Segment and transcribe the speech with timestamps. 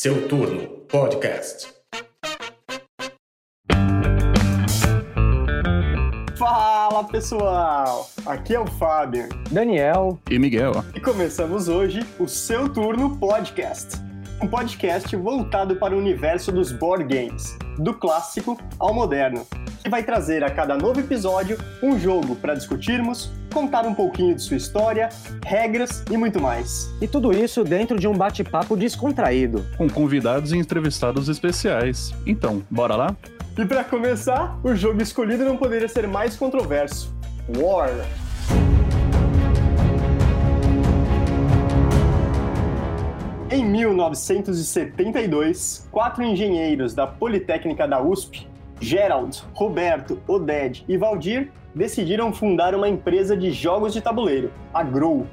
[0.00, 1.74] Seu Turno Podcast.
[6.38, 8.08] Fala pessoal!
[8.24, 9.28] Aqui é o Fábio.
[9.50, 10.84] Daniel e Miguel.
[10.94, 13.96] E começamos hoje o Seu Turno Podcast.
[14.40, 19.44] Um podcast voltado para o universo dos board games, do clássico ao moderno,
[19.82, 24.42] que vai trazer a cada novo episódio um jogo para discutirmos, contar um pouquinho de
[24.42, 25.08] sua história,
[25.44, 26.90] regras e muito mais.
[27.00, 29.64] E tudo isso dentro de um bate-papo descontraído.
[29.76, 32.14] Com convidados e entrevistados especiais.
[32.26, 33.16] Então, bora lá?
[33.56, 37.12] E para começar, o jogo escolhido não poderia ser mais controverso:
[37.56, 37.90] War.
[43.50, 48.46] Em 1972, quatro engenheiros da Politécnica da USP,
[48.80, 55.26] Gerald, Roberto, Oded e Valdir, decidiram fundar uma empresa de jogos de tabuleiro, a Grow.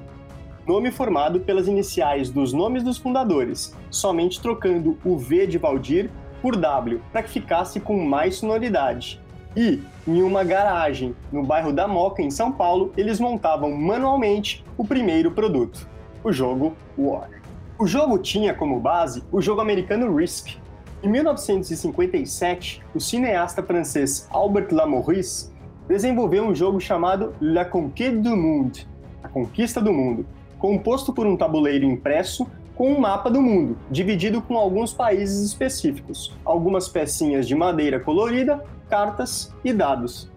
[0.68, 6.10] Nome formado pelas iniciais dos nomes dos fundadores, somente trocando o V de Valdir
[6.41, 9.21] por W, para que ficasse com mais sonoridade.
[9.55, 14.85] E, em uma garagem no bairro da Moca, em São Paulo, eles montavam manualmente o
[14.85, 15.87] primeiro produto,
[16.24, 17.30] o jogo War.
[17.77, 20.57] O jogo tinha como base o jogo americano Risk.
[21.05, 25.51] Em 1957, o cineasta francês Albert Lamorisse
[25.87, 28.87] desenvolveu um jogo chamado La Conquête du Monde,
[29.21, 30.25] a Conquista do Mundo,
[30.57, 36.35] composto por um tabuleiro impresso com um mapa do mundo, dividido com alguns países específicos,
[36.43, 40.27] algumas pecinhas de madeira colorida, cartas e dados.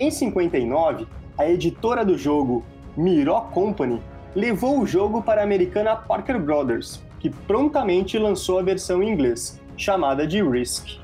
[0.00, 1.06] Em 59,
[1.36, 2.64] a editora do jogo,
[2.96, 4.00] Miró Company,
[4.34, 9.60] levou o jogo para a americana Parker Brothers, que prontamente lançou a versão em inglês,
[9.78, 10.98] chamada de Risk.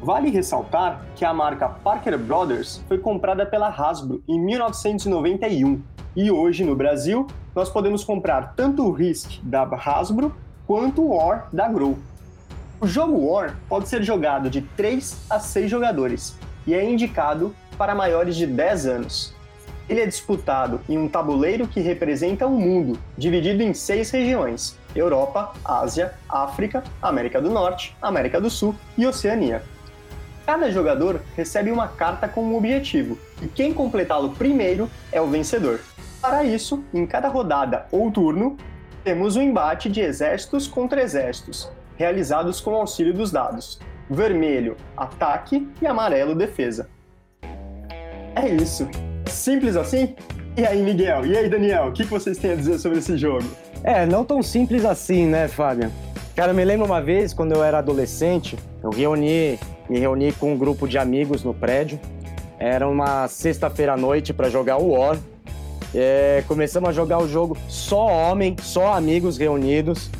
[0.00, 5.82] Vale ressaltar que a marca Parker Brothers foi comprada pela Hasbro em 1991
[6.16, 10.34] e hoje no Brasil nós podemos comprar tanto o Risk da Hasbro
[10.66, 11.98] quanto o War da Grow.
[12.80, 17.94] O jogo War pode ser jogado de 3 a 6 jogadores e é indicado para
[17.94, 19.34] maiores de 10 anos.
[19.90, 25.52] Ele é disputado em um tabuleiro que representa o mundo, dividido em seis regiões: Europa,
[25.64, 29.64] Ásia, África, América do Norte, América do Sul e Oceania.
[30.46, 35.80] Cada jogador recebe uma carta com um objetivo, e quem completá-lo primeiro é o vencedor.
[36.22, 38.56] Para isso, em cada rodada ou turno,
[39.02, 43.80] temos um embate de exércitos contra exércitos, realizados com auxílio dos dados.
[44.08, 46.88] Vermelho, ataque e amarelo, defesa.
[48.36, 48.88] É isso.
[49.30, 50.14] Simples assim?
[50.56, 51.24] E aí, Miguel?
[51.24, 51.86] E aí, Daniel?
[51.86, 53.44] O que vocês têm a dizer sobre esse jogo?
[53.82, 55.90] É, não tão simples assim, né, Fábio?
[56.34, 59.58] Cara, eu me lembro uma vez, quando eu era adolescente, eu reuni,
[59.88, 61.98] me reuni com um grupo de amigos no prédio.
[62.58, 65.16] Era uma sexta-feira à noite para jogar o War.
[65.94, 70.10] É, começamos a jogar o jogo só homem, só amigos reunidos.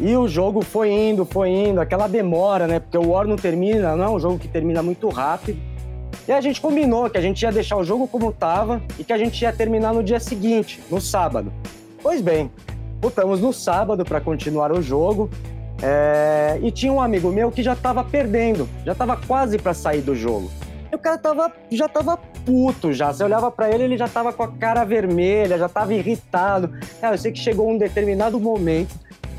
[0.00, 2.78] E o jogo foi indo, foi indo, aquela demora, né?
[2.78, 5.58] Porque o War não termina, não é um jogo que termina muito rápido.
[6.28, 9.14] E a gente combinou que a gente ia deixar o jogo como estava e que
[9.14, 11.50] a gente ia terminar no dia seguinte, no sábado.
[12.02, 12.50] Pois bem,
[13.00, 15.30] botamos no sábado para continuar o jogo.
[15.82, 16.58] É...
[16.62, 20.14] E tinha um amigo meu que já estava perdendo, já estava quase para sair do
[20.14, 20.50] jogo.
[20.92, 23.10] E o cara tava, já estava puto já.
[23.10, 26.74] Você olhava para ele, ele já estava com a cara vermelha, já estava irritado.
[27.00, 28.94] Cara, eu sei que chegou um determinado momento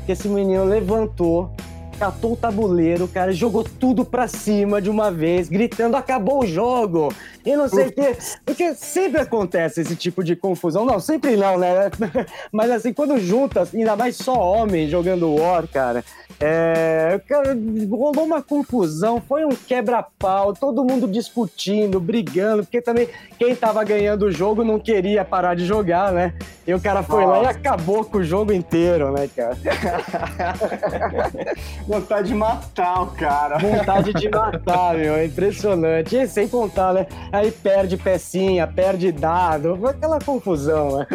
[0.06, 1.52] que esse menino levantou,
[2.00, 7.12] catou o tabuleiro, cara, jogou tudo pra cima de uma vez, gritando: acabou o jogo!
[7.44, 8.16] E não sei o quê.
[8.44, 10.86] Porque sempre acontece esse tipo de confusão.
[10.86, 11.90] Não, sempre não, né?
[12.50, 16.02] Mas assim, quando junta, ainda mais só homem jogando War, cara,
[16.42, 17.54] é, cara,
[17.90, 24.22] rolou uma confusão, foi um quebra-pau, todo mundo discutindo, brigando, porque também quem tava ganhando
[24.22, 26.32] o jogo não queria parar de jogar, né?
[26.66, 27.40] E o cara foi Nossa.
[27.40, 29.54] lá e acabou com o jogo inteiro, né, cara?
[31.86, 33.58] Vontade de matar o cara.
[33.58, 36.16] Vontade de matar, meu, é impressionante.
[36.16, 37.06] E sem contar, né?
[37.32, 41.06] Aí perde pecinha, perde dado, aquela confusão, né?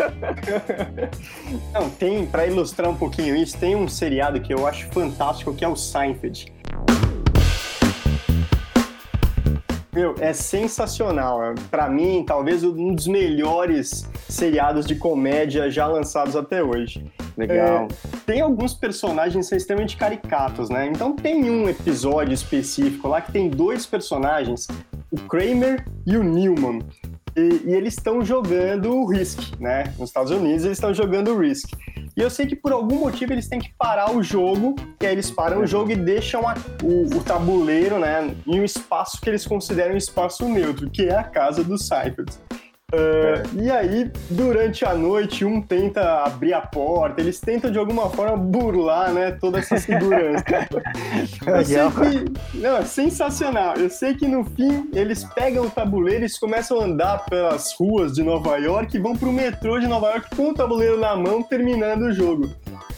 [1.73, 5.14] Não, tem, para ilustrar um pouquinho isso, tem um seriado que eu acho fantástico
[5.55, 6.53] que é o Seinfeld.
[9.95, 11.39] Meu, é sensacional.
[11.71, 17.09] Para mim, talvez um dos melhores seriados de comédia já lançados até hoje.
[17.37, 17.85] Legal.
[17.85, 20.87] É, tem alguns personagens extremamente caricatos, né?
[20.87, 24.67] Então tem um episódio específico lá que tem dois personagens,
[25.09, 26.79] o Kramer e o Newman.
[27.33, 29.93] E, e eles estão jogando o Risk, né?
[29.97, 31.69] Nos Estados Unidos eles estão jogando o Risk.
[32.17, 35.11] E eu sei que por algum motivo eles têm que parar o jogo, e aí
[35.11, 39.29] eles param o jogo e deixam a, o, o, tabuleiro, né, em um espaço que
[39.29, 42.25] eles consideram um espaço neutro, que é a casa do Cypher.
[42.93, 48.11] Uh, e aí, durante a noite, um tenta abrir a porta, eles tentam de alguma
[48.11, 50.45] forma burlar, né, toda essa segurança.
[51.45, 53.75] Eu sei que, não, é sensacional.
[53.75, 58.13] Eu sei que no fim eles pegam o tabuleiro e começam a andar pelas ruas
[58.13, 61.41] de Nova York e vão pro metrô de Nova York com o tabuleiro na mão,
[61.41, 62.49] terminando o jogo.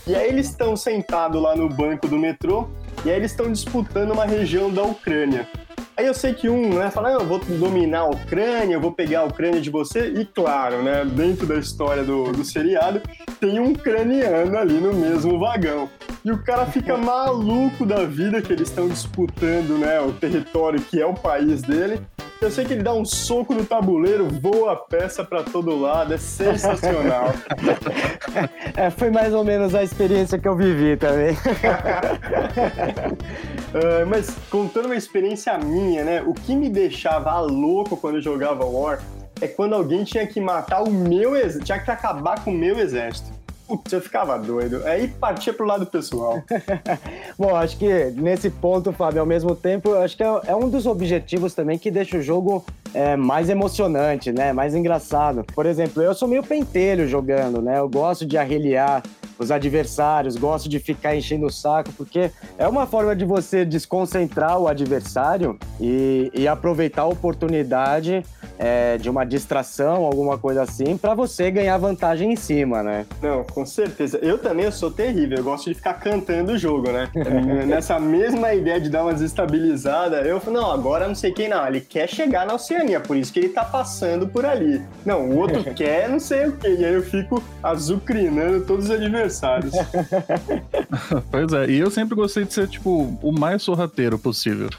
[0.06, 2.68] E aí eles estão sentados lá no banco do metrô
[3.06, 5.48] e aí eles estão disputando uma região da Ucrânia.
[5.98, 8.92] Aí eu sei que um, né, fala, ah, eu vou dominar a Ucrânia, eu vou
[8.92, 13.02] pegar a Ucrânia de você, e claro, né, dentro da história do, do seriado,
[13.40, 15.90] tem um ucraniano ali no mesmo vagão.
[16.24, 21.02] E o cara fica maluco da vida que eles estão disputando, né, o território que
[21.02, 22.00] é o país dele.
[22.40, 26.14] Eu sei que ele dá um soco no tabuleiro, voa a peça para todo lado,
[26.14, 27.34] é sensacional.
[28.78, 31.34] é, foi mais ou menos a experiência que eu vivi também.
[33.74, 36.22] uh, mas contando uma experiência minha, né?
[36.22, 39.00] O que me deixava louco quando eu jogava War
[39.42, 42.78] é quando alguém tinha que matar o meu exército, tinha que acabar com o meu
[42.80, 43.37] exército.
[43.68, 44.82] Putz, eu ficava doido.
[44.86, 46.42] Aí partia pro lado pessoal.
[47.38, 50.86] Bom, acho que nesse ponto, Fábio, ao mesmo tempo, acho que é, é um dos
[50.86, 54.54] objetivos também que deixa o jogo é, mais emocionante, né?
[54.54, 55.44] Mais engraçado.
[55.54, 57.80] Por exemplo, eu sou meio pentelho jogando, né?
[57.80, 59.04] Eu gosto de arreliar
[59.38, 64.58] os adversários, gosto de ficar enchendo o saco, porque é uma forma de você desconcentrar
[64.58, 68.24] o adversário e, e aproveitar a oportunidade
[68.58, 73.06] é, de uma distração, alguma coisa assim, para você ganhar vantagem em cima, né?
[73.22, 74.18] Não, com certeza.
[74.22, 77.10] Eu também eu sou terrível, eu gosto de ficar cantando o jogo, né?
[77.68, 81.66] Nessa mesma ideia de dar uma desestabilizada, eu falo, não, agora não sei quem não,
[81.68, 84.82] ele quer chegar na Oceania, por isso que ele tá passando por ali.
[85.06, 88.92] Não, o outro quer não sei o quê, e aí eu fico azucrinando todos os
[88.92, 89.74] adversários.
[91.30, 94.70] pois é, e eu sempre gostei de ser, tipo, o mais sorrateiro possível.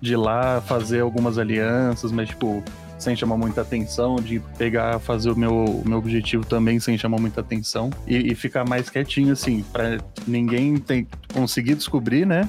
[0.00, 2.62] De ir lá fazer algumas alianças, mas, tipo,
[2.98, 7.40] sem chamar muita atenção, de pegar, fazer o meu, meu objetivo também sem chamar muita
[7.40, 12.48] atenção e, e ficar mais quietinho, assim, para ninguém tem, conseguir descobrir, né?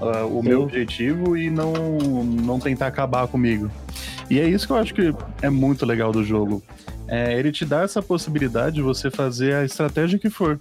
[0.00, 0.48] Uh, o Sim.
[0.48, 3.70] meu objetivo e não, não tentar acabar comigo.
[4.28, 6.62] E é isso que eu acho que é muito legal do jogo.
[7.06, 10.58] É, ele te dá essa possibilidade de você fazer a estratégia que for.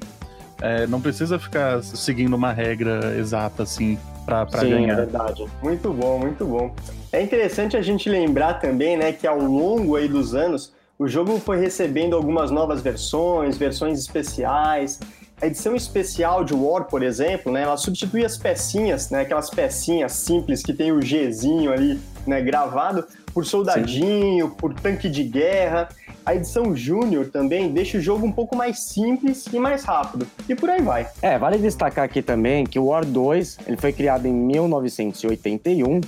[0.61, 4.93] É, não precisa ficar seguindo uma regra exata assim para ganhar.
[4.93, 5.45] É verdade.
[5.61, 6.75] Muito bom, muito bom.
[7.13, 11.39] É interessante a gente lembrar também, né, que ao longo aí dos anos o jogo
[11.39, 14.99] foi recebendo algumas novas versões, versões especiais.
[15.39, 20.13] A edição especial de War, por exemplo, né, ela substitui as pecinhas, né, aquelas pecinhas
[20.13, 24.55] simples que tem o Gzinho ali, né, gravado, por soldadinho, Sim.
[24.57, 25.89] por tanque de guerra.
[26.25, 30.25] A edição Júnior também deixa o jogo um pouco mais simples e mais rápido.
[30.49, 31.07] E por aí vai.
[31.21, 36.01] É, vale destacar aqui também que o War 2 ele foi criado em 1981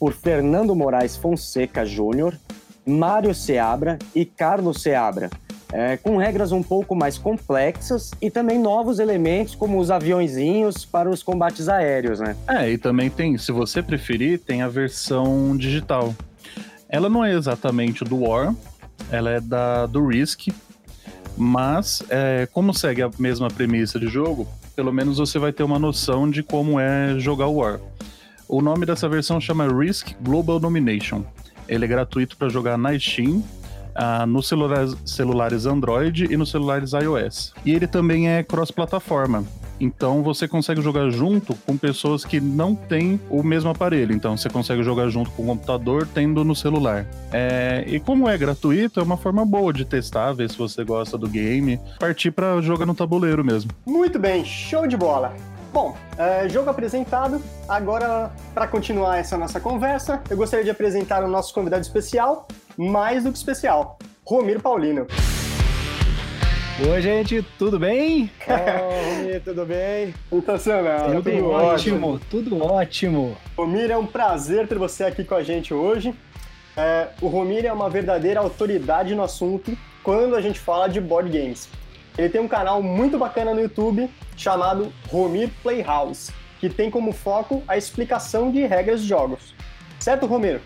[0.00, 2.34] por Fernando Moraes Fonseca Júnior,
[2.86, 5.28] Mário Seabra e Carlos Seabra,
[5.70, 11.10] é, com regras um pouco mais complexas e também novos elementos como os aviãozinhos para
[11.10, 12.34] os combates aéreos, né?
[12.48, 16.14] É, e também tem, se você preferir, tem a versão digital.
[16.88, 18.54] Ela não é exatamente do War,
[19.12, 20.48] ela é da do Risk,
[21.36, 25.78] mas é, como segue a mesma premissa de jogo, pelo menos você vai ter uma
[25.78, 27.78] noção de como é jogar o War.
[28.52, 31.22] O nome dessa versão chama Risk Global Domination.
[31.68, 36.90] Ele é gratuito para jogar na Steam, uh, nos celulares, celulares Android e nos celulares
[36.92, 37.54] iOS.
[37.64, 39.44] E ele também é cross-plataforma.
[39.78, 44.12] Então você consegue jogar junto com pessoas que não têm o mesmo aparelho.
[44.12, 47.06] Então você consegue jogar junto com o computador, tendo no celular.
[47.32, 47.84] É...
[47.86, 51.28] e como é gratuito, é uma forma boa de testar, ver se você gosta do
[51.28, 53.70] game, partir para jogar no tabuleiro mesmo.
[53.86, 55.36] Muito bem, show de bola.
[55.72, 57.40] Bom, é, jogo apresentado.
[57.68, 63.22] Agora, para continuar essa nossa conversa, eu gostaria de apresentar o nosso convidado especial, mais
[63.22, 65.06] do que especial, Romir Paulino.
[66.90, 68.30] Oi, gente, tudo bem?
[68.48, 70.12] Oi, Romir, tudo bem?
[70.28, 73.36] Sensacional, tudo, tudo ótimo, ótimo, tudo ótimo.
[73.56, 76.12] Romir, é um prazer ter você aqui com a gente hoje.
[76.76, 81.30] É, o Romir é uma verdadeira autoridade no assunto quando a gente fala de board
[81.30, 81.68] games.
[82.18, 87.62] Ele tem um canal muito bacana no YouTube chamado Romir Playhouse, que tem como foco
[87.66, 89.54] a explicação de regras de jogos.
[89.98, 90.60] Certo, Romiro?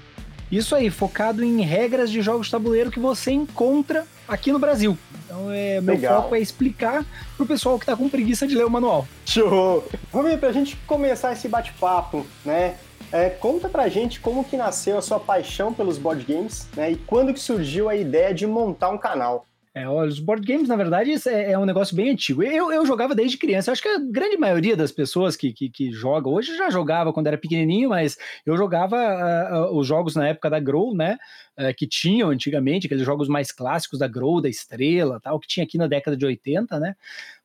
[0.50, 4.96] Isso aí, focado em regras de jogos de tabuleiro que você encontra aqui no Brasil.
[5.24, 6.22] Então, é, meu Legal.
[6.22, 7.04] foco é explicar
[7.36, 9.06] pro pessoal que tá com preguiça de ler o manual.
[9.24, 9.84] Show!
[10.12, 12.76] Romiro, pra gente começar esse bate-papo, né?
[13.10, 16.92] É, conta pra gente como que nasceu a sua paixão pelos board games, né?
[16.92, 19.46] E quando que surgiu a ideia de montar um canal.
[19.76, 22.44] É, os board games, na verdade, é, é, um negócio bem antigo.
[22.44, 23.70] Eu, eu jogava desde criança.
[23.70, 27.12] Eu acho que a grande maioria das pessoas que, que, que joga hoje já jogava
[27.12, 28.16] quando era pequenininho, mas
[28.46, 31.18] eu jogava uh, os jogos na época da Grow, né?
[31.58, 35.64] Uh, que tinham antigamente, aqueles jogos mais clássicos da Grow, da Estrela, tal, que tinha
[35.64, 36.94] aqui na década de 80, né?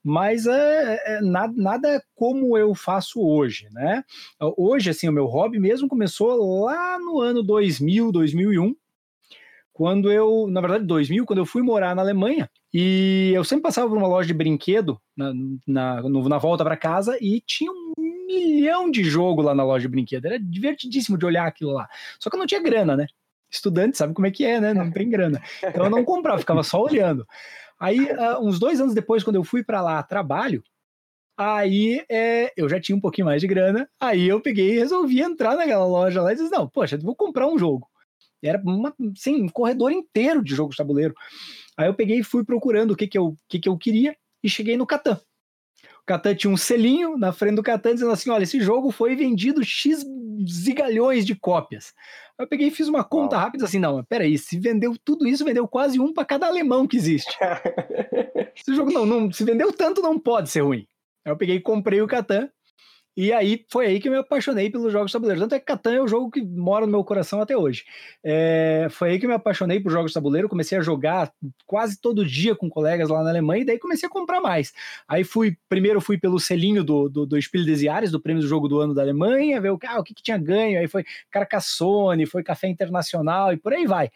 [0.04, 4.04] Mas é, é, nada, nada como eu faço hoje, né?
[4.56, 8.76] Hoje, assim, o meu hobby mesmo começou lá no ano 2000, 2001
[9.80, 13.88] quando eu, na verdade, 2000, quando eu fui morar na Alemanha, e eu sempre passava
[13.88, 15.32] por uma loja de brinquedo na,
[15.66, 17.94] na, na volta para casa e tinha um
[18.28, 20.26] milhão de jogo lá na loja de brinquedo.
[20.26, 21.88] Era divertidíssimo de olhar aquilo lá.
[22.20, 23.08] Só que eu não tinha grana, né?
[23.50, 24.74] Estudante sabe como é que é, né?
[24.74, 25.42] Não tem grana.
[25.64, 27.26] Então eu não comprava, ficava só olhando.
[27.80, 30.62] Aí, uh, uns dois anos depois, quando eu fui para lá trabalho,
[31.38, 33.90] aí é, eu já tinha um pouquinho mais de grana.
[33.98, 37.48] Aí eu peguei e resolvi entrar naquela loja lá e disse: Não, poxa, vou comprar
[37.48, 37.89] um jogo.
[38.44, 41.14] Era uma, sim, um corredor inteiro de jogos de tabuleiro.
[41.78, 44.50] Aí eu peguei e fui procurando o que, que, eu, que, que eu queria e
[44.50, 45.20] cheguei no Catan.
[46.02, 49.16] O Catan tinha um selinho na frente do Catan dizendo assim: olha, esse jogo foi
[49.16, 50.04] vendido X
[50.48, 51.94] zigalhões de cópias.
[52.38, 53.40] Aí eu peguei e fiz uma conta oh.
[53.40, 56.98] rápida assim: não, peraí, se vendeu tudo isso, vendeu quase um para cada alemão que
[56.98, 57.38] existe.
[58.56, 60.88] esse jogo não, não, se vendeu tanto, não pode ser ruim.
[61.24, 62.50] Aí eu peguei e comprei o Catan
[63.22, 65.42] e aí foi aí que eu me apaixonei pelos jogos de tabuleiro.
[65.42, 67.84] Tanto é que Catan é o jogo que mora no meu coração até hoje.
[68.24, 70.48] É, foi aí que eu me apaixonei por jogos de tabuleiro.
[70.48, 71.30] Comecei a jogar
[71.66, 74.72] quase todo dia com colegas lá na Alemanha e daí comecei a comprar mais.
[75.06, 78.48] Aí fui, primeiro fui pelo selinho do, do, do Spiel des Jahres, do prêmio do
[78.48, 80.80] jogo do ano da Alemanha, ver o, ah, o que, que tinha ganho.
[80.80, 84.10] Aí foi Carcassonne, foi Café Internacional e por aí vai.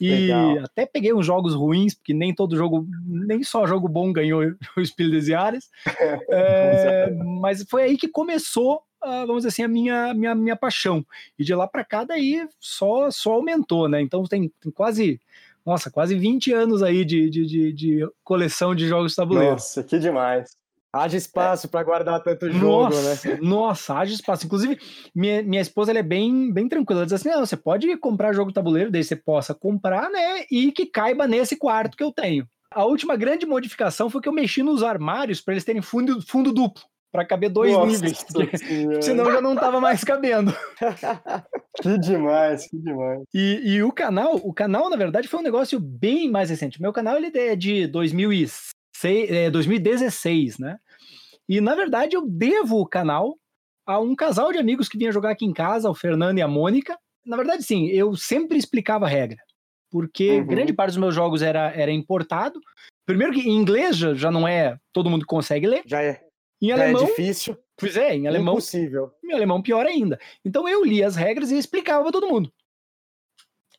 [0.00, 0.64] E Legal.
[0.64, 4.40] até peguei uns jogos ruins, porque nem todo jogo, nem só jogo bom ganhou
[4.76, 5.68] o Espírito des Jahres.
[6.30, 11.04] é, mas foi aí que começou, uh, vamos dizer assim, a minha, minha, minha paixão.
[11.38, 14.00] E de lá para cá, daí só, só aumentou, né?
[14.00, 15.20] Então tem, tem quase
[15.64, 19.52] nossa, quase 20 anos aí de, de, de, de, coleção de jogos de tabuleiro.
[19.52, 20.56] Nossa, que demais.
[20.92, 21.70] Haja espaço é.
[21.70, 23.38] para guardar tanto jogo, nossa, né?
[23.40, 24.46] Nossa, haja espaço.
[24.46, 24.76] Inclusive,
[25.14, 27.00] minha, minha esposa é bem, bem tranquila.
[27.00, 30.44] Ela diz assim: não, você pode comprar jogo tabuleiro, daí você possa comprar, né?
[30.50, 32.44] E que caiba nesse quarto que eu tenho.
[32.72, 36.52] A última grande modificação foi que eu mexi nos armários para eles terem fundo, fundo
[36.52, 36.82] duplo,
[37.12, 38.26] para caber dois Nossa, níveis.
[39.00, 40.52] senão já não tava mais cabendo.
[41.82, 43.22] que demais, que demais.
[43.32, 46.82] E, e o canal, o canal, na verdade, foi um negócio bem mais recente.
[46.82, 48.70] Meu canal ele é de 2006
[49.08, 50.78] é, 2016, né?
[51.48, 53.36] E na verdade eu devo o canal
[53.86, 56.48] a um casal de amigos que vinha jogar aqui em casa, o Fernando e a
[56.48, 56.96] Mônica.
[57.24, 59.38] Na verdade, sim, eu sempre explicava a regra,
[59.90, 60.46] porque uhum.
[60.46, 62.60] grande parte dos meus jogos era, era importado.
[63.04, 65.82] Primeiro que em inglês já, já não é todo mundo consegue ler.
[65.86, 66.22] Já é.
[66.62, 67.58] Em já é alemão, é difícil.
[67.76, 68.54] Pois é, em alemão.
[68.54, 69.10] Impossível.
[69.24, 70.20] Em alemão, pior ainda.
[70.44, 72.52] Então eu li as regras e explicava para todo mundo.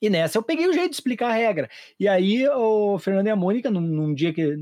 [0.02, 1.70] E nessa eu peguei o jeito de explicar a regra.
[2.00, 4.58] E aí o Fernando e a Mônica, num, num dia que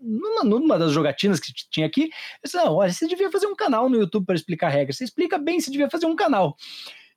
[0.00, 2.08] numa, numa das jogatinas que tinha aqui, eu
[2.44, 4.96] disse, não, olha, você devia fazer um canal no YouTube para explicar regras.
[4.96, 6.56] Você explica bem, você devia fazer um canal.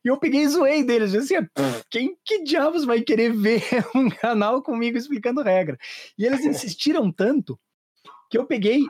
[0.03, 1.35] E eu peguei e zoei deles, assim,
[1.89, 3.63] quem que diabos vai querer ver
[3.95, 5.77] um canal comigo explicando regra?
[6.17, 7.57] E eles insistiram tanto
[8.29, 8.81] que eu peguei,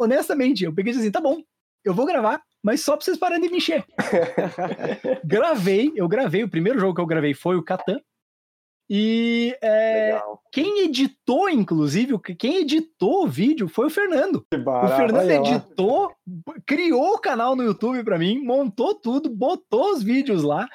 [0.00, 1.42] honestamente, eu peguei e disse assim, tá bom,
[1.84, 3.84] eu vou gravar, mas só pra vocês pararem de me encher.
[5.24, 8.00] gravei, eu gravei, o primeiro jogo que eu gravei foi o Catan,
[8.90, 10.18] e é,
[10.50, 14.46] quem editou, inclusive, quem editou o vídeo foi o Fernando.
[14.50, 16.10] o Fernando editou,
[16.64, 20.66] criou o canal no YouTube para mim, montou tudo, botou os vídeos lá.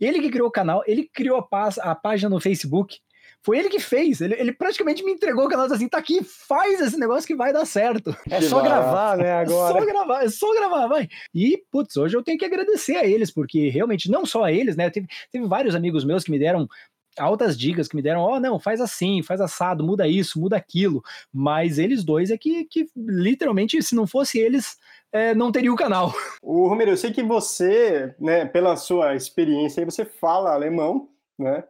[0.00, 2.98] Ele que criou o canal, ele criou a, a página no Facebook.
[3.42, 4.20] Foi ele que fez.
[4.20, 7.52] Ele, ele praticamente me entregou o canal assim: tá aqui, faz esse negócio que vai
[7.52, 8.16] dar certo.
[8.28, 9.32] É só gravar, né?
[9.32, 9.78] Agora.
[9.78, 11.08] É só gravar, é só gravar, vai.
[11.34, 14.76] E, putz, hoje eu tenho que agradecer a eles, porque realmente, não só a eles,
[14.76, 14.90] né?
[14.90, 16.68] Teve, teve vários amigos meus que me deram
[17.16, 20.56] altas dicas que me deram, ó, oh, não, faz assim, faz assado, muda isso, muda
[20.56, 21.02] aquilo.
[21.32, 24.76] Mas eles dois é que, que literalmente, se não fosse eles,
[25.12, 26.12] é, não teria o canal.
[26.42, 31.64] O Romero, eu sei que você, né, pela sua experiência, você fala alemão, né?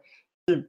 [0.47, 0.65] Que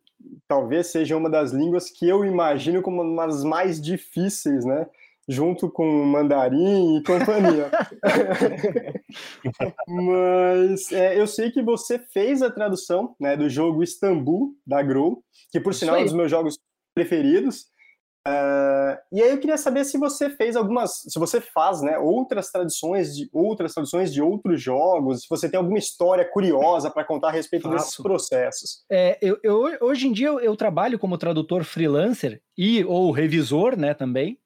[0.49, 4.87] talvez seja uma das línguas que eu imagino como uma das mais difíceis, né?
[5.31, 7.71] Junto com mandarim e companhia.
[9.87, 15.23] Mas é, eu sei que você fez a tradução né, do jogo Istambul, da Grow,
[15.53, 16.59] que por sinal é um dos meus jogos
[16.93, 17.67] preferidos.
[18.27, 22.51] Uh, e aí eu queria saber se você fez algumas, se você faz, né, outras
[22.51, 27.29] traduções de outras traduções de outros jogos, se você tem alguma história curiosa para contar
[27.29, 27.77] a respeito Faço.
[27.77, 28.85] desses processos.
[28.91, 33.75] É, eu, eu, hoje em dia eu, eu, trabalho como tradutor freelancer e ou revisor,
[33.75, 34.39] né, também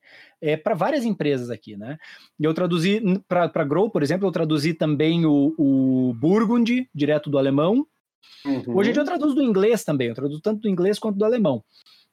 [0.44, 1.96] é, para várias empresas aqui, né?
[2.38, 7.86] Eu traduzi para Grow, por exemplo, eu traduzi também o, o Burgundy, direto do alemão.
[8.44, 8.76] Uhum.
[8.76, 11.24] Hoje em dia eu traduzo do inglês também, eu traduzo tanto do inglês quanto do
[11.24, 11.64] alemão.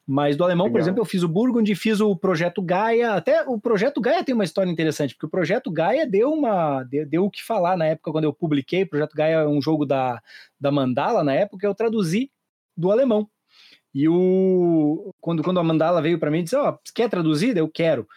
[0.07, 0.85] Mas do alemão, por Legal.
[0.85, 3.13] exemplo, eu fiz o Burgundy, fiz o Projeto Gaia.
[3.13, 7.05] Até o Projeto Gaia tem uma história interessante, porque o Projeto Gaia deu uma deu,
[7.05, 8.83] deu o que falar na época quando eu publiquei.
[8.83, 10.21] O Projeto Gaia é um jogo da,
[10.59, 12.31] da Mandala, na época eu traduzi
[12.75, 13.29] do alemão.
[13.93, 17.57] E o quando, quando a Mandala veio para mim e disse: Ó, quer traduzir?
[17.57, 18.07] Eu quero.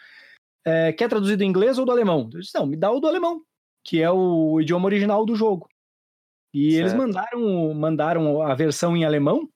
[0.65, 2.29] É, quer traduzir do inglês ou do alemão?
[2.33, 3.41] Eu disse: Não, me dá o do alemão,
[3.83, 5.67] que é o idioma original do jogo.
[6.53, 6.97] E eles Certo.
[6.97, 9.49] mandaram, mandaram a versão em alemão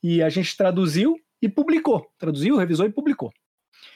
[0.00, 2.06] e a gente traduziu e publicou.
[2.16, 3.32] Traduziu, revisou e publicou.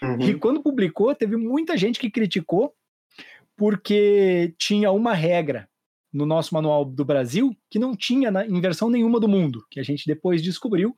[0.03, 0.21] Uhum.
[0.21, 2.75] E quando publicou, teve muita gente que criticou
[3.57, 5.69] porque tinha uma regra
[6.13, 9.79] no nosso manual do Brasil que não tinha na, em versão nenhuma do mundo, que
[9.79, 10.97] a gente depois descobriu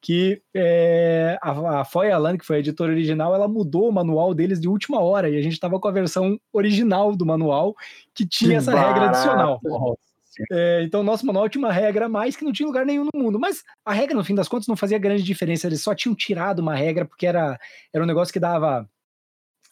[0.00, 4.60] que é, a, a Foyalan, que foi a editora original, ela mudou o manual deles
[4.60, 7.74] de última hora e a gente estava com a versão original do manual
[8.14, 9.16] que tinha Que essa regra barato.
[9.16, 9.60] adicional.
[10.52, 13.20] É, então, nosso manual tinha uma regra a mais que não tinha lugar nenhum no
[13.20, 13.38] mundo.
[13.38, 15.66] Mas a regra, no fim das contas, não fazia grande diferença.
[15.66, 17.58] Eles só tinham tirado uma regra porque era,
[17.92, 18.88] era um negócio que dava,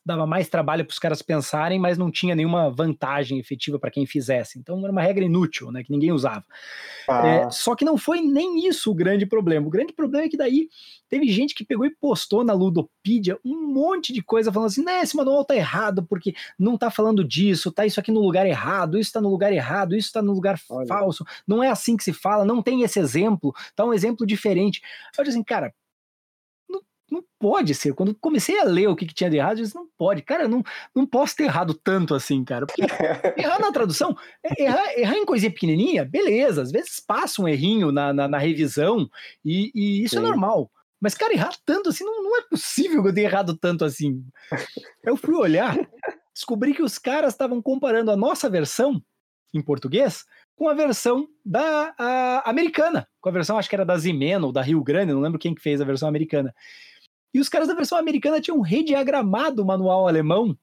[0.05, 4.07] dava mais trabalho para os caras pensarem, mas não tinha nenhuma vantagem efetiva para quem
[4.07, 4.59] fizesse.
[4.59, 6.45] Então, era uma regra inútil, né, que ninguém usava.
[7.09, 9.67] Ah, É, só que não foi nem isso o grande problema.
[9.67, 10.69] O grande problema é que daí
[11.09, 15.01] teve gente que pegou e postou na Ludopedia um monte de coisa falando assim, né,
[15.01, 18.99] esse manual tá errado porque não tá falando disso, tá isso aqui no lugar errado,
[18.99, 20.87] isso tá no lugar errado, isso tá no lugar Olha.
[20.87, 24.83] falso, não é assim que se fala, não tem esse exemplo, tá um exemplo diferente.
[25.17, 25.73] Eu disse assim, cara,
[27.15, 27.95] não, pode ser.
[27.95, 30.23] Quando comecei a ler o que, que tinha de errado, eu disse, não pode.
[30.23, 30.63] Cara, eu não,
[30.95, 32.67] não posso ter errado tanto assim, cara.
[32.67, 32.83] Porque
[33.39, 36.63] errar na tradução, é- errar, errar em coisinha pequenininha, beleza.
[36.63, 39.09] Às vezes passa um errinho na, na, na revisão
[39.45, 40.27] e, e isso é Sim.
[40.27, 40.71] normal.
[41.01, 44.25] Mas, cara, errar tanto assim, não, não é possível que eu tenha errado tanto assim.
[45.03, 45.77] Eu fui olhar,
[46.35, 49.03] descobri que os caras estavam comparando a nossa versão
[49.53, 50.25] em português
[50.57, 54.53] com a versão da a, americana, com a versão, acho que era da Zimeno ou
[54.53, 56.55] da Rio Grande, não lembro quem que fez a versão americana.
[57.35, 60.57] E os caras da versão americana tinham rediagramado o manual alemão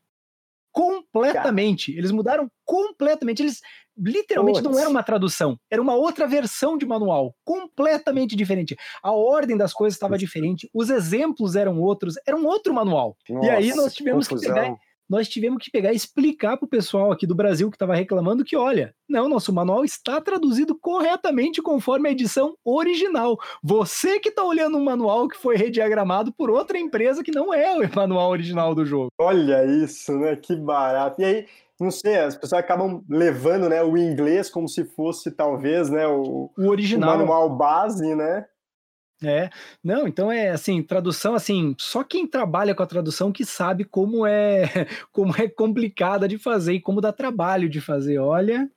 [0.72, 1.92] completamente.
[1.96, 3.42] Eles mudaram completamente.
[3.42, 3.60] Eles
[3.98, 8.76] literalmente não era uma tradução, era uma outra versão de manual, completamente diferente.
[9.04, 13.18] A ordem das coisas estava diferente, os exemplos eram outros, era um outro manual.
[13.30, 14.56] e aí nossa, nós tivemos que confusão.
[14.56, 14.78] pegar
[15.12, 18.46] nós tivemos que pegar e explicar para o pessoal aqui do Brasil que estava reclamando
[18.46, 23.38] que, olha, não, nosso manual está traduzido corretamente conforme a edição original.
[23.62, 27.76] Você que está olhando um manual que foi rediagramado por outra empresa que não é
[27.78, 29.10] o manual original do jogo.
[29.20, 30.38] Olha isso, né?
[30.38, 31.22] Que barato.
[31.22, 31.46] E aí,
[31.78, 36.50] não sei, as pessoas acabam levando, né, o inglês como se fosse talvez, né, o,
[36.58, 37.18] O o original.
[37.18, 38.46] manual base, né?
[39.24, 39.50] É,
[39.84, 44.26] não, então é assim, tradução assim, só quem trabalha com a tradução que sabe como
[44.26, 44.64] é
[45.12, 48.18] como é complicada de fazer e como dá trabalho de fazer.
[48.18, 48.68] Olha,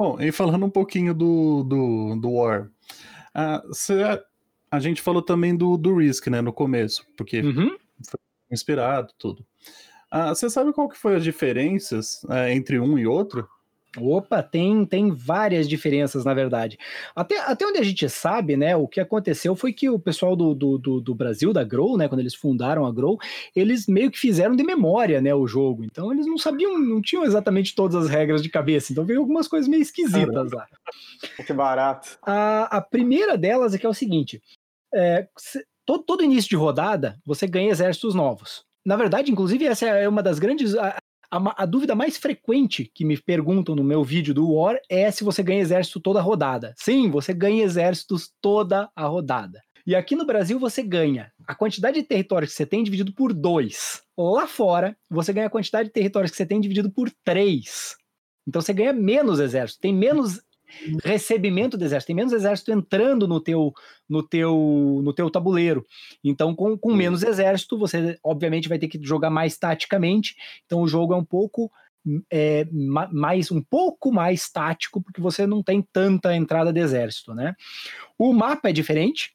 [0.00, 2.70] Bom, e falando um pouquinho do, do, do War,
[3.34, 4.02] ah, cê-
[4.70, 7.76] a gente falou também do, do Risk, né, no começo, porque uhum.
[8.50, 9.44] inspirado, tudo.
[10.10, 13.46] Ah, Você sabe qual que foi as diferenças eh, entre um e outro?
[13.98, 16.78] Opa, tem, tem várias diferenças, na verdade.
[17.14, 20.54] Até, até onde a gente sabe, né, o que aconteceu foi que o pessoal do,
[20.54, 23.18] do, do, do Brasil, da Grow, né, quando eles fundaram a Grow,
[23.54, 25.84] eles meio que fizeram de memória, né, o jogo.
[25.84, 28.92] Então eles não sabiam, não tinham exatamente todas as regras de cabeça.
[28.92, 30.66] Então veio algumas coisas meio esquisitas lá.
[31.44, 32.16] Que barato.
[32.22, 34.40] A, a primeira delas é que é o seguinte:
[34.94, 35.26] é,
[35.84, 38.64] todo, todo início de rodada você ganha exércitos novos.
[38.84, 40.74] Na verdade, inclusive, essa é uma das grandes.
[41.30, 45.22] A, a dúvida mais frequente que me perguntam no meu vídeo do War é se
[45.22, 46.74] você ganha exército toda a rodada.
[46.76, 49.62] Sim, você ganha exércitos toda a rodada.
[49.86, 53.32] E aqui no Brasil você ganha a quantidade de territórios que você tem dividido por
[53.32, 54.02] dois.
[54.18, 57.96] Lá fora, você ganha a quantidade de territórios que você tem dividido por três.
[58.46, 60.40] Então você ganha menos exército, tem menos
[61.04, 63.72] recebimento de exército, tem menos exército entrando no teu
[64.08, 65.86] no teu no teu tabuleiro.
[66.22, 70.34] Então com, com menos exército você obviamente vai ter que jogar mais taticamente.
[70.66, 71.70] Então o jogo é um pouco
[72.30, 77.34] é, ma- mais um pouco mais tático porque você não tem tanta entrada de exército,
[77.34, 77.54] né?
[78.18, 79.32] O mapa é diferente.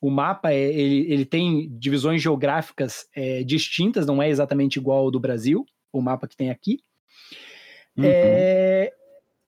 [0.00, 5.10] O mapa é, ele, ele tem divisões geográficas é, distintas, não é exatamente igual ao
[5.10, 6.80] do Brasil, o mapa que tem aqui.
[7.96, 8.04] Uhum.
[8.06, 8.92] É,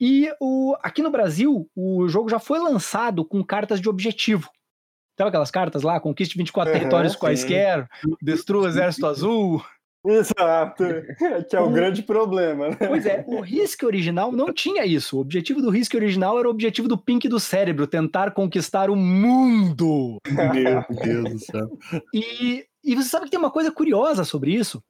[0.05, 4.51] e o, aqui no Brasil, o jogo já foi lançado com cartas de objetivo.
[5.17, 6.01] Sabe aquelas cartas lá?
[6.01, 7.19] Conquiste 24 Aham, territórios sim.
[7.21, 7.89] quaisquer,
[8.21, 9.63] destrua o exército azul.
[10.05, 10.85] Exato.
[11.49, 12.77] Que é o O- grande problema, né?
[12.89, 15.17] Pois é, o Risk original não tinha isso.
[15.17, 18.97] O objetivo do Risk original era o objetivo do Pink do cérebro, tentar conquistar o
[18.97, 20.17] mundo.
[20.29, 21.69] Meu Deus do céu.
[22.13, 24.83] E, e você sabe que tem uma coisa curiosa sobre isso?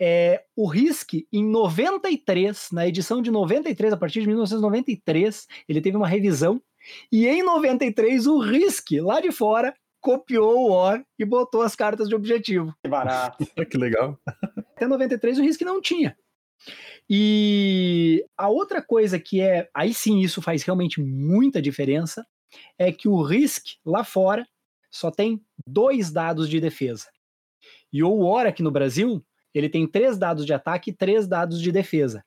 [0.00, 5.96] É, o Risk, em 93, na edição de 93, a partir de 1993, ele teve
[5.96, 6.60] uma revisão.
[7.10, 12.08] E em 93, o Risk, lá de fora, copiou o War e botou as cartas
[12.08, 12.74] de objetivo.
[12.82, 13.44] Que barato.
[13.68, 14.18] que legal.
[14.76, 16.16] Até 93 o Risk não tinha.
[17.10, 22.26] E a outra coisa que é, aí sim isso faz realmente muita diferença,
[22.78, 24.46] é que o Risk lá fora
[24.90, 27.06] só tem dois dados de defesa.
[27.92, 31.60] E o War aqui no Brasil, ele tem três dados de ataque e três dados
[31.60, 32.24] de defesa.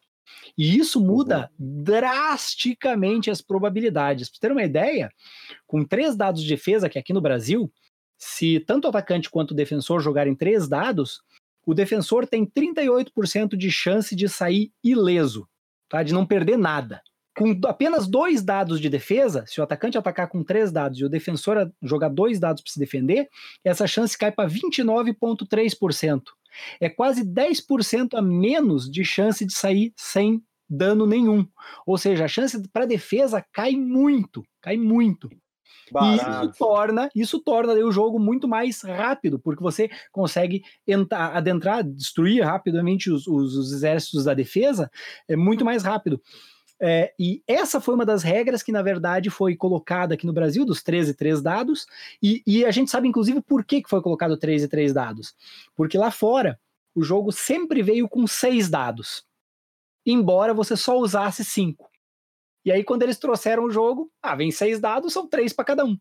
[0.57, 1.83] E isso muda uhum.
[1.83, 4.29] drasticamente as probabilidades.
[4.29, 5.11] Para ter uma ideia,
[5.67, 7.71] com três dados de defesa, que aqui no Brasil,
[8.17, 11.21] se tanto o atacante quanto o defensor jogarem três dados,
[11.65, 15.47] o defensor tem 38% de chance de sair ileso,
[15.89, 16.03] tá?
[16.03, 17.01] de não perder nada.
[17.37, 21.09] Com apenas dois dados de defesa, se o atacante atacar com três dados e o
[21.09, 23.29] defensor jogar dois dados para se defender,
[23.63, 26.23] essa chance cai para 29,3%.
[26.79, 31.45] É quase 10% a menos de chance de sair sem dano nenhum.
[31.85, 35.29] Ou seja, a chance para defesa cai muito, cai muito.
[35.93, 41.83] E isso torna, isso torna o jogo muito mais rápido, porque você consegue entrar, adentrar,
[41.83, 44.89] destruir rapidamente os, os, os exércitos da defesa,
[45.27, 46.21] é muito mais rápido.
[46.83, 50.65] É, e essa foi uma das regras que, na verdade, foi colocada aqui no Brasil,
[50.65, 51.85] dos 13 e 3 dados,
[52.21, 55.35] e, e, a gente sabe, inclusive, por que, foi colocado 3 e 3 dados.
[55.75, 56.59] Porque lá fora,
[56.95, 59.23] o jogo sempre veio com 6 dados,
[60.03, 61.87] embora você só usasse 5.
[62.65, 65.83] E aí, quando eles trouxeram o jogo, ah, vem seis dados, são três para cada
[65.83, 65.97] um.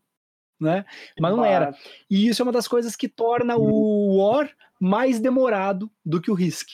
[0.59, 0.85] Né?
[1.19, 1.75] Mas não era.
[2.07, 6.35] E isso é uma das coisas que torna o War mais demorado do que o
[6.35, 6.69] Risk.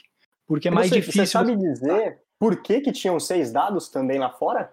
[0.46, 1.26] Porque é mais você, difícil.
[1.26, 4.71] Você sabe dizer por que, que tinham seis dados também lá fora?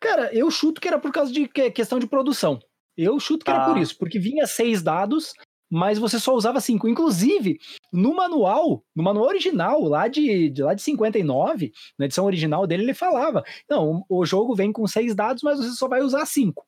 [0.00, 2.60] Cara, eu chuto que era por causa de questão de produção.
[2.96, 3.54] Eu chuto que ah.
[3.54, 5.32] era por isso, porque vinha seis dados
[5.70, 6.88] mas você só usava cinco.
[6.88, 7.58] Inclusive,
[7.92, 12.84] no manual, no manual original, lá de, de, lá de 59, na edição original dele,
[12.84, 16.64] ele falava: não, o, jogo vem com seis dados, mas você só vai usar cinco.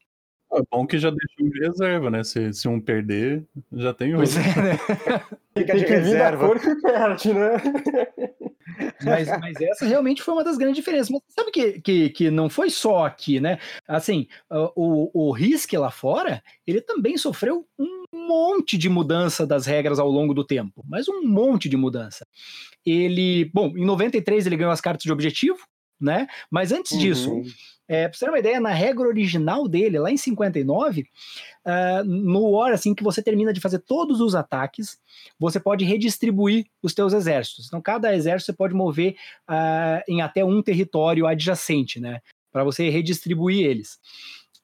[0.53, 2.25] É bom que já deixa um de reserva, né?
[2.25, 4.31] Se, se um perder, já tem outro.
[4.33, 4.79] Pois é, né?
[5.57, 6.45] Fica de reserva.
[6.45, 7.51] A cor que perde, né?
[9.05, 11.11] Mas, mas, essa realmente foi uma das grandes diferenças.
[11.11, 13.59] Mas sabe que, que, que não foi só aqui, né?
[13.87, 19.99] Assim, o, o Risk lá fora, ele também sofreu um monte de mudança das regras
[19.99, 20.85] ao longo do tempo.
[20.89, 22.27] Mas um monte de mudança.
[22.85, 25.59] Ele, bom, em 93 ele ganhou as cartas de objetivo,
[26.01, 26.27] né?
[26.51, 26.99] Mas antes uhum.
[26.99, 27.43] disso,
[27.89, 31.07] é, pra você ter uma ideia, na regra original dele, lá em 59,
[31.71, 34.99] ah, no War, assim que você termina de fazer todos os ataques,
[35.39, 37.67] você pode redistribuir os teus exércitos.
[37.67, 42.21] Então, cada exército você pode mover uh, em até um território adjacente, né?
[42.51, 43.99] Para você redistribuir eles.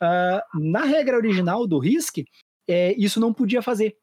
[0.03, 2.25] Uh, na regra original do Risk,
[2.67, 3.95] é, isso não podia fazer.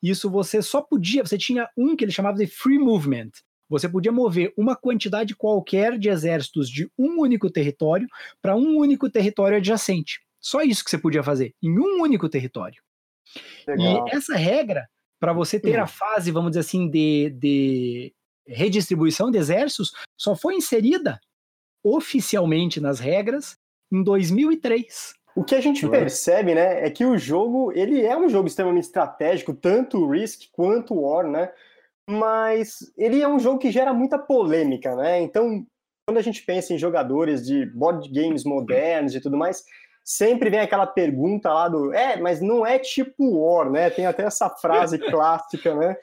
[0.00, 3.30] Isso você só podia, você tinha um que ele chamava de free movement,
[3.68, 8.06] você podia mover uma quantidade qualquer de exércitos de um único território
[8.40, 10.23] para um único território adjacente.
[10.44, 12.82] Só isso que você podia fazer, em um único território.
[13.66, 14.06] Legal.
[14.06, 14.86] E essa regra,
[15.18, 18.14] para você ter a fase, vamos dizer assim, de, de
[18.46, 21.18] redistribuição de exércitos, só foi inserida
[21.82, 23.56] oficialmente nas regras
[23.92, 25.14] em 2003.
[25.36, 28.84] O que a gente percebe, né, é que o jogo, ele é um jogo extremamente
[28.84, 31.50] estratégico, tanto o Risk quanto o War, né?
[32.08, 35.20] mas ele é um jogo que gera muita polêmica, né?
[35.22, 35.66] Então,
[36.06, 39.64] quando a gente pensa em jogadores de board games modernos e tudo mais,
[40.04, 43.88] sempre vem aquela pergunta lá do é, mas não é tipo War, né?
[43.88, 45.96] Tem até essa frase clássica, né?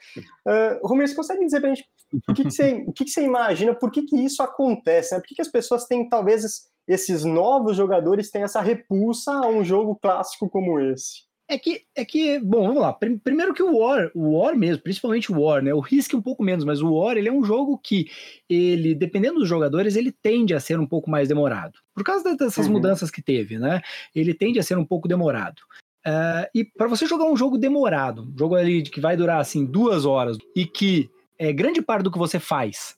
[0.46, 1.86] Uh, Romero, você consegue dizer pra gente
[2.28, 5.14] o que, que, você, o que, que você imagina, por que, que isso acontece?
[5.14, 5.20] Né?
[5.20, 6.44] Por que, que as pessoas têm, talvez,
[6.86, 11.22] esses novos jogadores têm essa repulsa a um jogo clássico como esse?
[11.52, 12.94] É que, é que, bom, vamos lá.
[12.94, 15.74] Primeiro que o War, o War mesmo, principalmente o War, né?
[15.74, 18.10] O Risk um pouco menos, mas o War, ele é um jogo que
[18.48, 21.78] ele, dependendo dos jogadores, ele tende a ser um pouco mais demorado.
[21.94, 22.72] Por causa dessas uhum.
[22.72, 23.82] mudanças que teve, né?
[24.14, 25.60] Ele tende a ser um pouco demorado.
[26.06, 29.66] Uh, e para você jogar um jogo demorado, um jogo ali que vai durar assim
[29.66, 32.96] duas horas e que é, grande parte do que você faz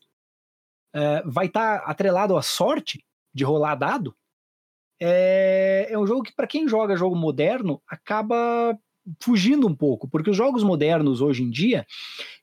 [0.95, 4.15] uh, vai estar tá atrelado à sorte de rolar dado,
[5.01, 8.79] é, é um jogo que, para quem joga jogo moderno, acaba
[9.21, 11.87] fugindo um pouco, porque os jogos modernos hoje em dia,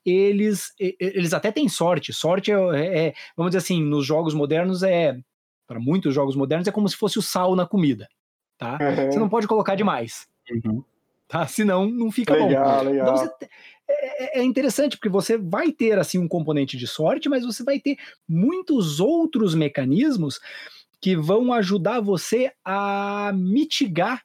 [0.05, 2.13] eles, eles até têm sorte.
[2.13, 5.17] Sorte é, é, é vamos dizer assim, nos jogos modernos é,
[5.67, 8.07] para muitos jogos modernos, é como se fosse o sal na comida,
[8.57, 8.77] tá?
[8.81, 9.11] Uhum.
[9.11, 10.83] Você não pode colocar demais, uhum.
[11.27, 11.47] tá?
[11.47, 12.91] Senão não fica legal, bom.
[12.91, 13.15] Legal.
[13.15, 13.49] Então você,
[13.87, 17.63] é, é, é interessante porque você vai ter assim um componente de sorte, mas você
[17.63, 20.39] vai ter muitos outros mecanismos
[21.01, 24.23] que vão ajudar você a mitigar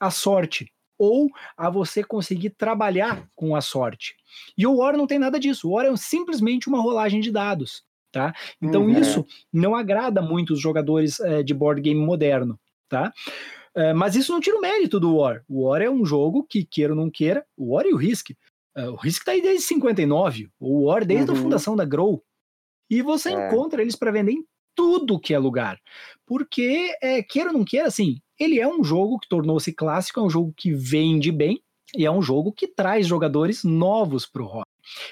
[0.00, 4.14] a sorte ou a você conseguir trabalhar com a sorte.
[4.56, 5.68] E o War não tem nada disso.
[5.68, 7.82] O War é simplesmente uma rolagem de dados,
[8.12, 8.34] tá?
[8.60, 8.98] Então uhum.
[8.98, 12.58] isso não agrada muito os jogadores é, de board game moderno,
[12.88, 13.12] tá?
[13.74, 15.42] Uh, mas isso não tira o mérito do War.
[15.48, 18.30] O War é um jogo que, queira ou não queira, o War e o Risk.
[18.76, 21.36] Uh, o Risk tá aí desde 59, o War desde uhum.
[21.36, 22.22] a fundação da Grow.
[22.90, 23.46] E você é.
[23.46, 25.78] encontra eles para vender em tudo que é lugar.
[26.26, 30.22] Porque, é, queira ou não queira, assim, ele é um jogo que tornou-se clássico, é
[30.22, 31.62] um jogo que vende bem,
[31.96, 34.64] e é um jogo que traz jogadores novos para o hobby.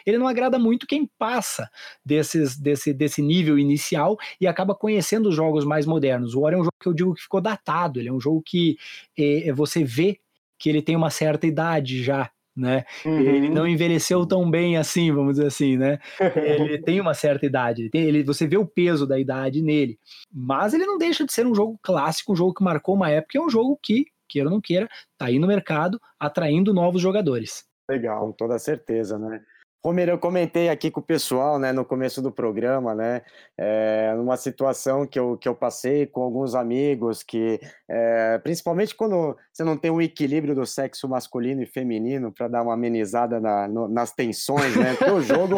[0.06, 1.68] Ele não agrada muito quem passa
[2.04, 6.34] desses, desse, desse nível inicial e acaba conhecendo os jogos mais modernos.
[6.34, 8.42] O War é um jogo que eu digo que ficou datado, ele é um jogo
[8.44, 8.76] que
[9.16, 10.18] é, você vê
[10.58, 12.84] que ele tem uma certa idade já, né?
[13.04, 13.20] Uhum.
[13.20, 15.98] Ele não envelheceu tão bem assim, vamos dizer assim, né?
[16.36, 19.98] ele tem uma certa idade, ele tem, ele, você vê o peso da idade nele,
[20.32, 23.38] mas ele não deixa de ser um jogo clássico, um jogo que marcou uma época,
[23.38, 27.64] é um jogo que, queira ou não queira, tá aí no mercado, atraindo novos jogadores.
[27.88, 29.40] Legal, com toda certeza, né?
[29.84, 33.22] Romero, eu comentei aqui com o pessoal, né, no começo do programa, né,
[33.56, 39.36] é, numa situação que eu, que eu passei com alguns amigos, que é, principalmente quando
[39.52, 43.68] você não tem um equilíbrio do sexo masculino e feminino para dar uma amenizada na,
[43.68, 45.54] no, nas tensões, né, porque o jogo,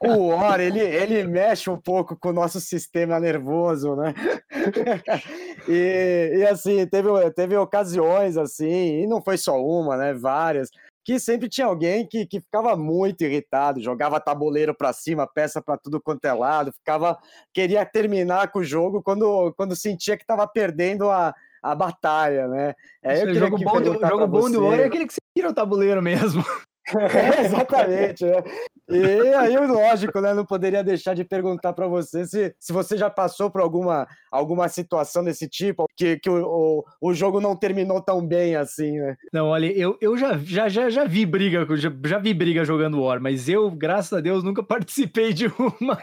[0.00, 4.14] o War, ele, ele mexe um pouco com o nosso sistema nervoso, né,
[5.68, 10.70] e, e assim, teve, teve ocasiões assim, e não foi só uma, né, várias,
[11.04, 15.76] que sempre tinha alguém que, que ficava muito irritado, jogava tabuleiro para cima, peça para
[15.76, 17.18] tudo quanto é lado, ficava
[17.52, 22.74] queria terminar com o jogo quando, quando sentia que estava perdendo a, a batalha, né?
[23.02, 25.54] É, eu jogo bom, do, jogo bom do War é aquele que você tira o
[25.54, 26.42] tabuleiro mesmo.
[26.94, 28.24] É, exatamente.
[28.24, 28.42] Né?
[28.90, 30.34] E aí, lógico, né?
[30.34, 34.68] Não poderia deixar de perguntar para você se, se você já passou por alguma, alguma
[34.68, 39.16] situação desse tipo, que, que o, o, o jogo não terminou tão bem assim, né?
[39.32, 43.02] Não, olha, eu, eu já, já, já, já vi briga, já, já vi briga jogando
[43.02, 45.98] War, mas eu, graças a Deus, nunca participei de uma.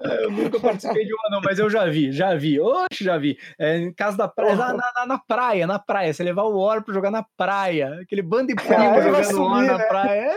[0.00, 2.60] eu nunca participei de uma, não, mas eu já vi, já vi.
[2.60, 3.38] Oxe, já vi.
[3.58, 6.12] É, em casa da praia, na, na, na, praia, na praia.
[6.12, 8.00] Você levar o War pra jogar na praia.
[8.02, 9.84] Aquele bando de primo ah, jogando War na né?
[9.84, 10.32] praia.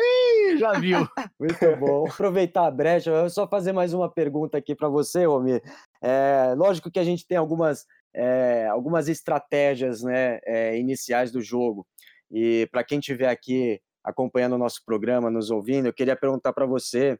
[0.59, 1.07] Já viu.
[1.39, 2.07] Muito bom.
[2.07, 5.61] Aproveitar a brecha, eu só fazer mais uma pergunta aqui para você, Romir.
[6.01, 11.85] É, lógico que a gente tem algumas, é, algumas estratégias né, é, iniciais do jogo.
[12.31, 16.65] E para quem estiver aqui acompanhando o nosso programa, nos ouvindo, eu queria perguntar para
[16.65, 17.17] você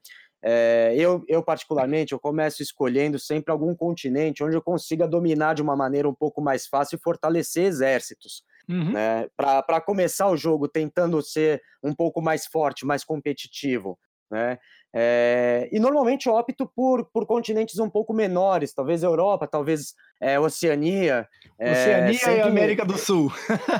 [0.48, 5.63] é, eu, eu, particularmente, eu começo escolhendo sempre algum continente onde eu consiga dominar de
[5.63, 8.43] uma maneira um pouco mais fácil e fortalecer exércitos.
[8.69, 8.91] Uhum.
[8.91, 9.28] Né?
[9.36, 13.97] Para começar o jogo tentando ser um pouco mais forte, mais competitivo.
[14.36, 14.60] Né?
[14.93, 21.26] É, e normalmente opto por, por continentes um pouco menores, talvez Europa, talvez é, Oceania.
[21.58, 23.32] Oceania é, e América do Sul.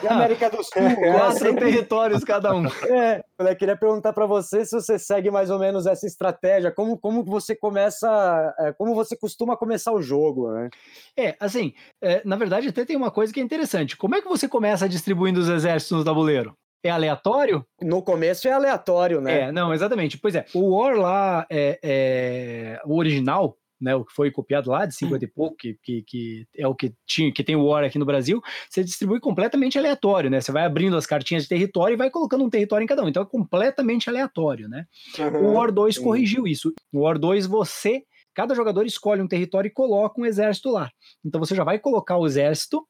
[0.02, 0.72] E América do Sul.
[1.12, 1.66] Quatro sempre...
[1.66, 2.68] territórios cada um.
[2.90, 6.98] É, eu queria perguntar para você se você segue mais ou menos essa estratégia, como,
[6.98, 10.70] como você começa, é, como você costuma começar o jogo, né?
[11.18, 13.98] É, assim, é, na verdade até tem uma coisa que é interessante.
[13.98, 16.56] Como é que você começa distribuindo os exércitos no tabuleiro?
[16.86, 17.66] É aleatório?
[17.82, 19.42] No começo é aleatório, né?
[19.42, 20.20] É, não, exatamente.
[20.20, 24.86] Pois é, o War lá, é, é, o original, né, o que foi copiado lá
[24.86, 27.84] de 50 e pouco, que, que, que, é o que tinha, que tem o War
[27.84, 30.40] aqui no Brasil, você distribui completamente aleatório, né?
[30.40, 33.10] Você vai abrindo as cartinhas de território e vai colocando um território em cada um.
[33.10, 34.86] Então é completamente aleatório, né?
[35.18, 36.04] Uhum, o War 2 sim.
[36.04, 36.72] corrigiu isso.
[36.94, 38.04] No War 2 você,
[38.36, 40.92] cada jogador escolhe um território e coloca um exército lá.
[41.26, 42.88] Então você já vai colocar o exército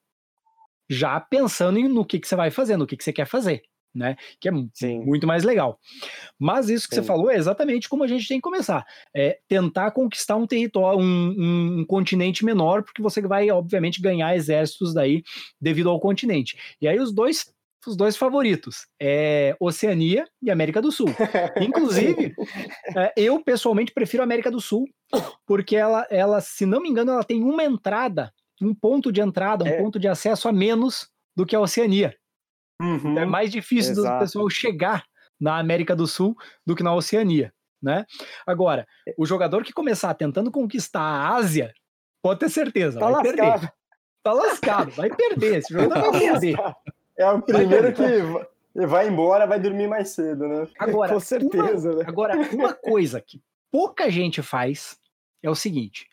[0.88, 3.62] já pensando no que, que você vai fazer, no que, que você quer fazer
[3.96, 4.16] né?
[4.38, 5.00] Que é Sim.
[5.04, 5.78] muito mais legal.
[6.38, 7.00] Mas isso que Sim.
[7.00, 8.84] você falou é exatamente como a gente tem que começar.
[9.14, 14.92] É tentar conquistar um território, um, um, continente menor, porque você vai, obviamente, ganhar exércitos
[14.92, 15.22] daí
[15.60, 16.56] devido ao continente.
[16.80, 17.46] E aí os dois
[17.86, 21.06] os dois favoritos é Oceania e América do Sul.
[21.60, 22.34] Inclusive,
[22.96, 24.88] é, eu pessoalmente prefiro a América do Sul,
[25.46, 29.64] porque ela, ela, se não me engano, ela tem uma entrada, um ponto de entrada,
[29.64, 29.80] um é.
[29.80, 32.12] ponto de acesso a menos do que a Oceania.
[32.80, 34.16] Uhum, é mais difícil exato.
[34.16, 35.04] do pessoal chegar
[35.40, 38.04] na América do Sul do que na Oceania, né?
[38.46, 39.14] Agora, é.
[39.16, 41.72] o jogador que começar tentando conquistar a Ásia,
[42.22, 43.36] pode ter certeza, tá vai lascado.
[43.36, 43.72] perder.
[44.22, 45.58] Tá lascado, vai perder.
[45.58, 46.56] Esse jogador tá vai perder.
[47.18, 50.68] É o primeiro que vai embora, vai dormir mais cedo, né?
[50.78, 51.90] Agora, Com certeza.
[51.90, 52.04] Uma, né?
[52.06, 54.98] Agora, uma coisa que pouca gente faz
[55.42, 56.06] é o seguinte: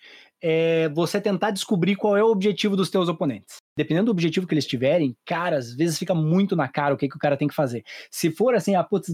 [0.46, 3.56] é você tentar descobrir qual é o objetivo dos teus oponentes.
[3.78, 7.08] Dependendo do objetivo que eles tiverem, cara, às vezes fica muito na cara o que,
[7.08, 7.84] que o cara tem que fazer.
[8.12, 9.08] Se for assim, ah, putz,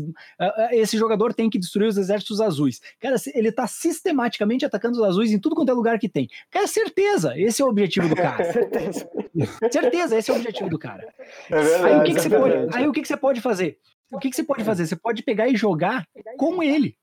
[0.72, 2.82] esse jogador tem que destruir os exércitos azuis.
[3.00, 6.28] Cara, ele tá sistematicamente atacando os azuis em tudo quanto é lugar que tem.
[6.50, 8.44] Cara, certeza, esse é o objetivo do cara.
[8.52, 9.10] certeza.
[9.72, 11.08] certeza, esse é o objetivo do cara.
[11.50, 13.78] É verdade, aí o que, que você pode, aí o que, que você pode fazer?
[14.12, 14.88] O que, que você pode fazer?
[14.88, 16.98] Você pode pegar e jogar com ele.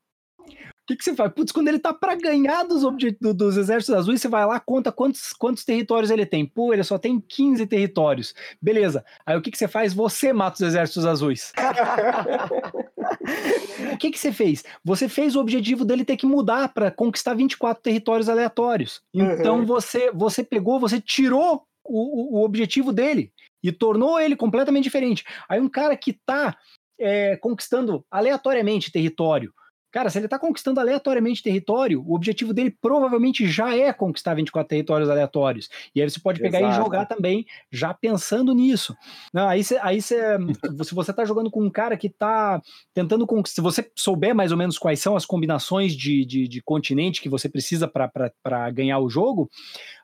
[0.86, 1.32] Que, que você faz?
[1.32, 2.82] Putz, quando ele tá para ganhar dos,
[3.20, 6.46] do, dos exércitos azuis, você vai lá, conta quantos, quantos territórios ele tem.
[6.46, 8.34] Pô, ele só tem 15 territórios.
[8.62, 9.04] Beleza.
[9.24, 9.92] Aí o que, que você faz?
[9.92, 11.52] Você mata os exércitos azuis.
[13.92, 14.64] o que, que você fez?
[14.84, 19.02] Você fez o objetivo dele ter que mudar para conquistar 24 territórios aleatórios.
[19.12, 19.66] Então uhum.
[19.66, 25.24] você, você pegou, você tirou o, o, objetivo dele e tornou ele completamente diferente.
[25.48, 26.56] Aí um cara que tá
[26.98, 29.52] é, conquistando aleatoriamente território,
[29.96, 34.68] Cara, se ele está conquistando aleatoriamente território, o objetivo dele provavelmente já é conquistar 24
[34.68, 35.70] territórios aleatórios.
[35.94, 36.74] E aí você pode pegar Exato.
[36.74, 38.94] e jogar também, já pensando nisso.
[39.32, 40.36] Não, aí você, aí você,
[40.84, 42.60] se você está jogando com um cara que está
[42.92, 46.60] tentando conquistar, se você souber mais ou menos quais são as combinações de, de, de
[46.60, 49.48] continente que você precisa para ganhar o jogo,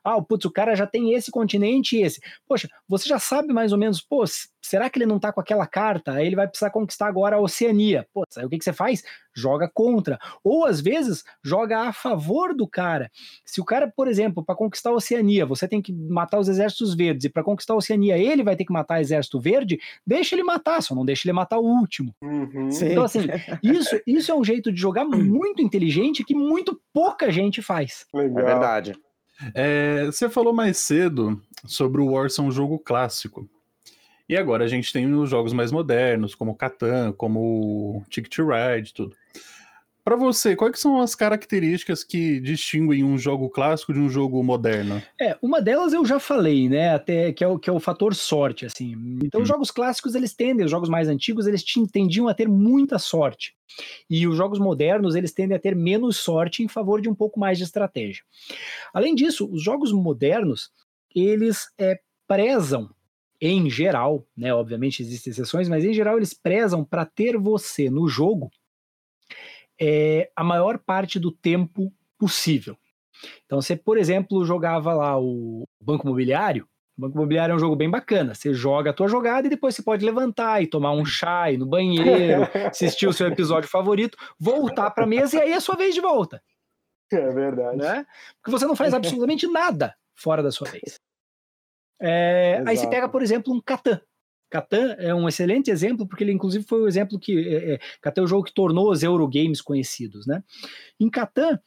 [0.03, 2.19] ah, putz, o cara já tem esse continente e esse.
[2.47, 4.25] Poxa, você já sabe mais ou menos, pô,
[4.63, 6.13] será que ele não tá com aquela carta?
[6.13, 8.07] Aí ele vai precisar conquistar agora a Oceania.
[8.13, 9.03] Pô, aí o que, que você faz?
[9.35, 10.17] Joga contra.
[10.43, 13.11] Ou às vezes joga a favor do cara.
[13.45, 16.95] Se o cara, por exemplo, para conquistar a Oceania, você tem que matar os exércitos
[16.95, 20.33] verdes, e para conquistar a Oceania ele vai ter que matar o exército verde, deixa
[20.35, 22.15] ele matar, só não deixa ele matar o último.
[22.21, 22.69] Uhum.
[22.69, 23.21] Então, assim,
[23.61, 28.05] isso, isso é um jeito de jogar muito inteligente que muito pouca gente faz.
[28.13, 28.39] Legal.
[28.39, 28.95] É verdade.
[29.53, 33.49] É, você falou mais cedo sobre o War ser um jogo clássico.
[34.27, 38.93] E agora a gente tem os jogos mais modernos, como Catan, como Ticket to Ride,
[38.93, 39.15] tudo.
[40.03, 45.01] Para você, quais são as características que distinguem um jogo clássico de um jogo moderno?
[45.19, 48.13] É, uma delas eu já falei, né, até que é o, que é o fator
[48.13, 48.95] sorte, assim.
[49.23, 49.43] Então, hum.
[49.43, 53.55] os jogos clássicos eles tendem, os jogos mais antigos eles tendiam a ter muita sorte.
[54.09, 57.39] E os jogos modernos eles tendem a ter menos sorte em favor de um pouco
[57.39, 58.23] mais de estratégia.
[58.93, 60.69] Além disso, os jogos modernos
[61.15, 62.89] eles é, prezam
[63.41, 68.07] em geral, né, obviamente existem exceções, mas em geral eles prezam para ter você no
[68.07, 68.49] jogo
[69.79, 72.77] é, a maior parte do tempo possível.
[73.45, 76.67] Então, você, por exemplo, jogava lá o Banco Imobiliário.
[76.97, 78.35] O Banco Imobiliário é um jogo bem bacana.
[78.35, 81.57] Você joga a tua jogada e depois você pode levantar e tomar um chá, ir
[81.57, 85.61] no banheiro, assistir o seu episódio favorito, voltar para a mesa e aí é a
[85.61, 86.41] sua vez de volta.
[87.11, 87.77] É verdade.
[87.77, 88.05] Né?
[88.41, 90.99] Porque você não faz absolutamente nada fora da sua vez.
[92.05, 94.01] É, aí você pega, por exemplo, um Catan.
[94.49, 97.47] Catan é um excelente exemplo, porque ele inclusive foi o exemplo que.
[97.47, 100.43] É, é, Catan é o jogo que tornou os Eurogames conhecidos, né?
[100.99, 101.57] Em Catan,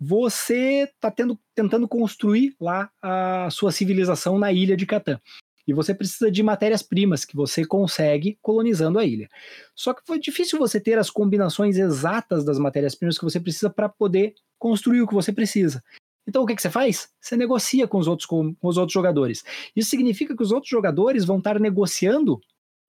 [0.00, 1.14] você está
[1.54, 5.20] tentando construir lá a sua civilização na ilha de Catan.
[5.66, 9.28] E você precisa de matérias-primas que você consegue colonizando a ilha.
[9.76, 13.88] Só que foi difícil você ter as combinações exatas das matérias-primas que você precisa para
[13.88, 15.82] poder construir o que você precisa.
[16.26, 17.08] Então o que, que você faz?
[17.20, 19.44] Você negocia com os, outros, com, os outros jogadores.
[19.74, 22.40] Isso significa que os outros jogadores vão estar negociando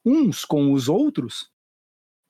[0.06, 1.52] uns com os outros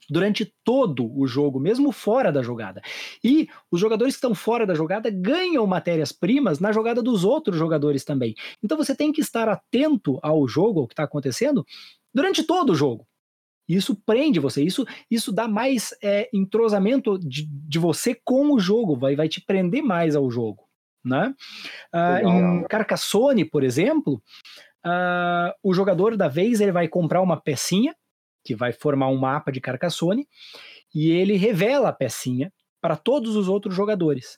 [0.10, 2.82] durante todo o jogo, mesmo fora da jogada.
[3.24, 8.04] E os jogadores que estão fora da jogada ganham matérias-primas na jogada dos outros jogadores
[8.04, 8.36] também.
[8.62, 11.66] Então você tem que estar atento ao jogo, ao que está acontecendo,
[12.14, 13.08] durante todo o jogo.
[13.68, 18.98] Isso prende você, isso, isso dá mais é, entrosamento de, de você com o jogo,
[18.98, 20.68] vai, vai te prender mais ao jogo.
[21.04, 21.34] Né?
[21.94, 24.22] Uh, em Carcassonne, por exemplo,
[24.86, 27.96] uh, o jogador da vez ele vai comprar uma pecinha
[28.44, 30.28] que vai formar um mapa de Carcassonne
[30.94, 34.38] e ele revela a pecinha para todos os outros jogadores.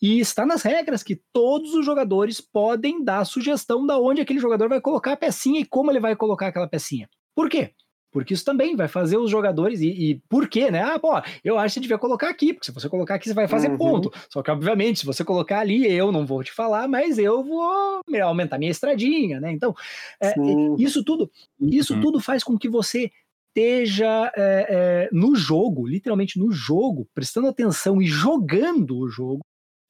[0.00, 4.68] E está nas regras que todos os jogadores podem dar sugestão da onde aquele jogador
[4.68, 7.08] vai colocar a pecinha e como ele vai colocar aquela pecinha.
[7.34, 7.74] Por quê?
[8.10, 10.82] Porque isso também vai fazer os jogadores, e, e por quê, né?
[10.82, 13.34] Ah, pô, eu acho que você devia colocar aqui, porque se você colocar aqui, você
[13.34, 13.78] vai fazer uhum.
[13.78, 14.12] ponto.
[14.28, 18.00] Só que, obviamente, se você colocar ali, eu não vou te falar, mas eu vou
[18.22, 19.52] aumentar minha estradinha, né?
[19.52, 19.74] Então,
[20.20, 20.34] é,
[20.78, 22.00] isso tudo, isso uhum.
[22.00, 23.10] tudo faz com que você
[23.50, 29.40] esteja é, é, no jogo, literalmente no jogo, prestando atenção e jogando o jogo,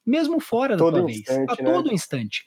[0.07, 1.47] mesmo fora da tua vez, a né?
[1.47, 2.47] todo instante.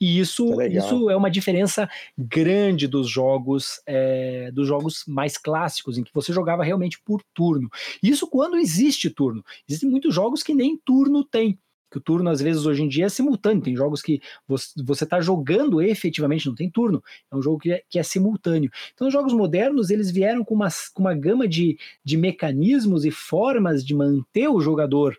[0.00, 5.98] E isso é, isso é uma diferença grande dos jogos é, dos jogos mais clássicos,
[5.98, 7.68] em que você jogava realmente por turno.
[8.02, 9.44] Isso quando existe turno.
[9.68, 11.58] Existem muitos jogos que nem turno tem
[11.92, 13.62] que o turno às vezes hoje em dia é simultâneo.
[13.62, 17.04] Tem jogos que você está jogando efetivamente, não tem turno.
[17.30, 18.70] É um jogo que é, que é, simultâneo.
[18.94, 23.10] Então, os jogos modernos eles vieram com uma, com uma gama de, de mecanismos e
[23.10, 25.16] formas de manter o jogador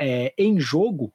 [0.00, 1.12] é, em jogo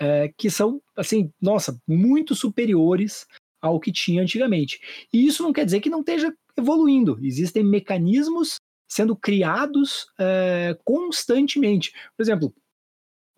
[0.00, 3.26] é, que são, assim, nossa, muito superiores
[3.60, 4.80] ao que tinha antigamente.
[5.12, 7.18] E isso não quer dizer que não esteja evoluindo.
[7.22, 8.56] Existem mecanismos
[8.88, 11.92] sendo criados é, constantemente.
[12.16, 12.54] Por exemplo,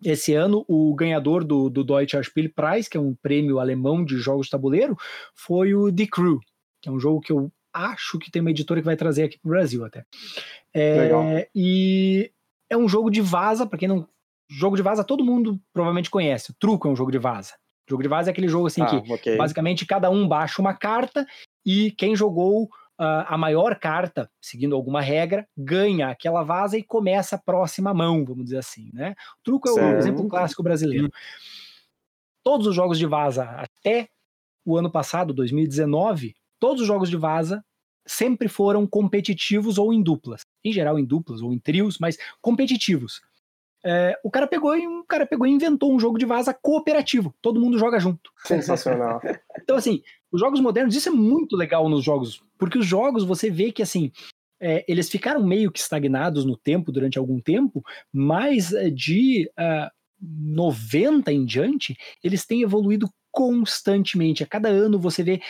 [0.03, 4.47] esse ano, o ganhador do, do Deutsche Spielpreis, que é um prêmio alemão de jogos
[4.47, 4.97] de tabuleiro,
[5.35, 6.39] foi o The Crew,
[6.81, 9.39] que é um jogo que eu acho que tem uma editora que vai trazer aqui
[9.39, 10.05] para o Brasil até.
[10.73, 11.23] É, Legal.
[11.53, 12.31] E
[12.69, 14.07] é um jogo de vaza, para quem não
[14.51, 16.51] jogo de vaza todo mundo provavelmente conhece.
[16.51, 17.53] O truco é um jogo de vaza.
[17.87, 19.37] O jogo de vaza é aquele jogo assim Ah, que ok.
[19.37, 21.25] basicamente cada um baixa uma carta
[21.65, 27.35] e quem jogou ah, a maior carta, seguindo alguma regra, ganha aquela vaza e começa
[27.35, 29.15] a próxima mão, vamos dizer assim, né?
[29.39, 29.99] O truco é o Certo.
[29.99, 31.09] exemplo clássico brasileiro.
[32.43, 34.09] Todos os jogos de vaza até
[34.65, 37.63] o ano passado, 2019, todos os jogos de vaza
[38.05, 40.41] sempre foram competitivos ou em duplas.
[40.63, 43.21] Em geral em duplas ou em trios, mas competitivos.
[43.83, 47.33] É, o cara pegou e um cara pegou e inventou um jogo de vaza cooperativo.
[47.41, 48.31] Todo mundo joga junto.
[48.45, 49.21] Sensacional.
[49.63, 50.01] Então, assim,
[50.31, 53.83] os jogos modernos, isso é muito legal nos jogos, porque os jogos você vê que,
[53.83, 54.11] assim,
[54.59, 59.91] é, eles ficaram meio que estagnados no tempo durante algum tempo, mas é, de ah,
[60.21, 64.43] 90 em diante, eles têm evoluído constantemente.
[64.43, 65.41] A cada ano você vê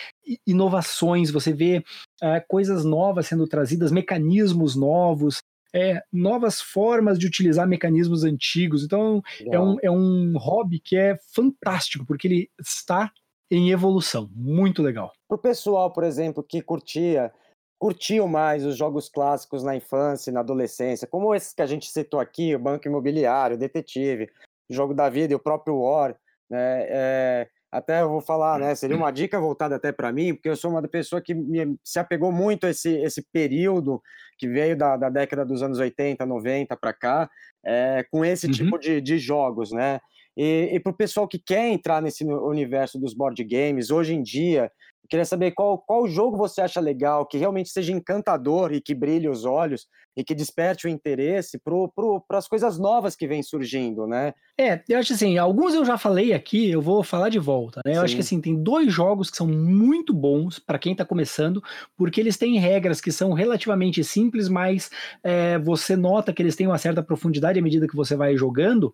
[0.47, 1.83] inovações, você vê
[2.21, 5.39] ah, coisas novas sendo trazidas, mecanismos novos.
[5.73, 8.83] É, novas formas de utilizar mecanismos antigos.
[8.83, 13.11] Então, é um, é um hobby que é fantástico, porque ele está
[13.49, 14.29] em evolução.
[14.33, 15.11] Muito legal.
[15.27, 17.31] Pro pessoal, por exemplo, que curtia,
[17.77, 21.89] curtiu mais os jogos clássicos na infância e na adolescência, como esses que a gente
[21.89, 24.29] citou aqui, o Banco Imobiliário, o Detetive,
[24.69, 26.15] o Jogo da Vida e o próprio War,
[26.49, 26.85] né?
[26.87, 28.75] é, até eu vou falar, né?
[28.75, 31.99] Seria uma dica voltada até para mim, porque eu sou uma pessoa que me- se
[31.99, 34.01] apegou muito a esse, esse período
[34.37, 37.29] que veio da, da década dos anos 80, 90 para cá,
[37.65, 38.51] é, com esse Uhum.
[38.53, 39.99] tipo de, de jogos, né?
[40.35, 44.23] E, e para o pessoal que quer entrar nesse universo dos board games, hoje em
[44.23, 44.71] dia,
[45.09, 49.27] queria saber qual, qual jogo você acha legal, que realmente seja encantador e que brilhe
[49.29, 54.33] os olhos e que desperte o interesse para as coisas novas que vêm surgindo, né?
[54.59, 57.97] É, eu acho assim, alguns eu já falei aqui, eu vou falar de volta, né?
[57.97, 61.63] Eu acho que assim, tem dois jogos que são muito bons para quem tá começando,
[61.97, 64.89] porque eles têm regras que são relativamente simples, mas
[65.23, 68.93] é, você nota que eles têm uma certa profundidade à medida que você vai jogando.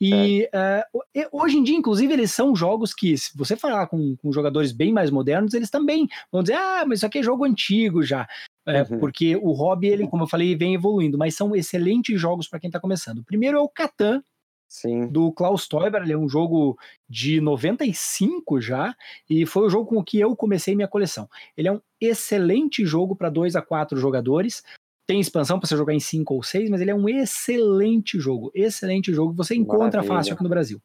[0.00, 0.84] E é,
[1.14, 4.72] e hoje em dia, inclusive, eles são jogos que, se você falar com, com jogadores
[4.72, 8.26] bem mais modernos, eles também vão dizer: ah, mas isso aqui é jogo antigo já.
[8.66, 8.98] É, Uhum.
[8.98, 12.70] Porque o hobby, ele, como eu falei, vem evoluindo, mas são excelentes jogos para quem
[12.70, 13.18] tá começando.
[13.18, 14.22] O primeiro é o Catan,
[14.68, 15.06] Sim.
[15.08, 16.76] do Klaus Teuber, ele é um jogo
[17.08, 18.94] de 95 já,
[19.28, 21.28] e foi o jogo com o que eu comecei minha coleção.
[21.56, 24.62] Ele é um excelente jogo para 2 a 4 jogadores.
[25.06, 28.50] Tem expansão para você jogar em 5 ou 6, mas ele é um excelente jogo.
[28.54, 30.14] Excelente jogo você encontra Maravilha.
[30.16, 30.80] fácil aqui no Brasil.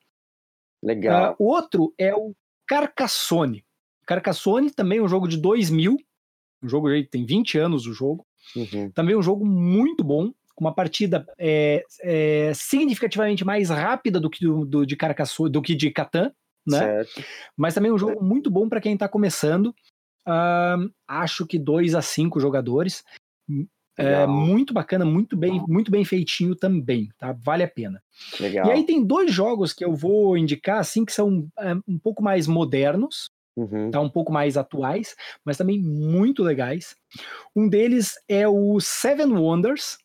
[0.83, 1.35] Legal.
[1.39, 2.35] O outro é o
[2.67, 3.63] Carcassonne.
[4.05, 5.97] Carcassonne também é um jogo de 2000,
[6.61, 8.25] um jogo que tem 20 anos o jogo.
[8.55, 8.91] Uhum.
[8.91, 14.45] Também um jogo muito bom, com uma partida é, é, significativamente mais rápida do que
[14.45, 16.31] do, do de Carcassonne, do que de Catan,
[16.67, 16.79] né?
[16.79, 17.23] Certo.
[17.55, 19.73] Mas também um jogo muito bom para quem está começando.
[20.25, 23.03] Ahn, acho que 2 a 5 jogadores.
[23.97, 27.35] É, muito bacana, muito bem, muito bem feitinho também, tá?
[27.43, 28.01] Vale a pena.
[28.39, 28.67] Legal.
[28.67, 32.23] E aí tem dois jogos que eu vou indicar, assim, que são é, um pouco
[32.23, 33.29] mais modernos,
[33.59, 33.91] Uhum.
[33.91, 33.99] tá?
[33.99, 36.95] Um pouco mais atuais, mas também muito legais.
[37.53, 39.97] Um deles é o Seven Wonders.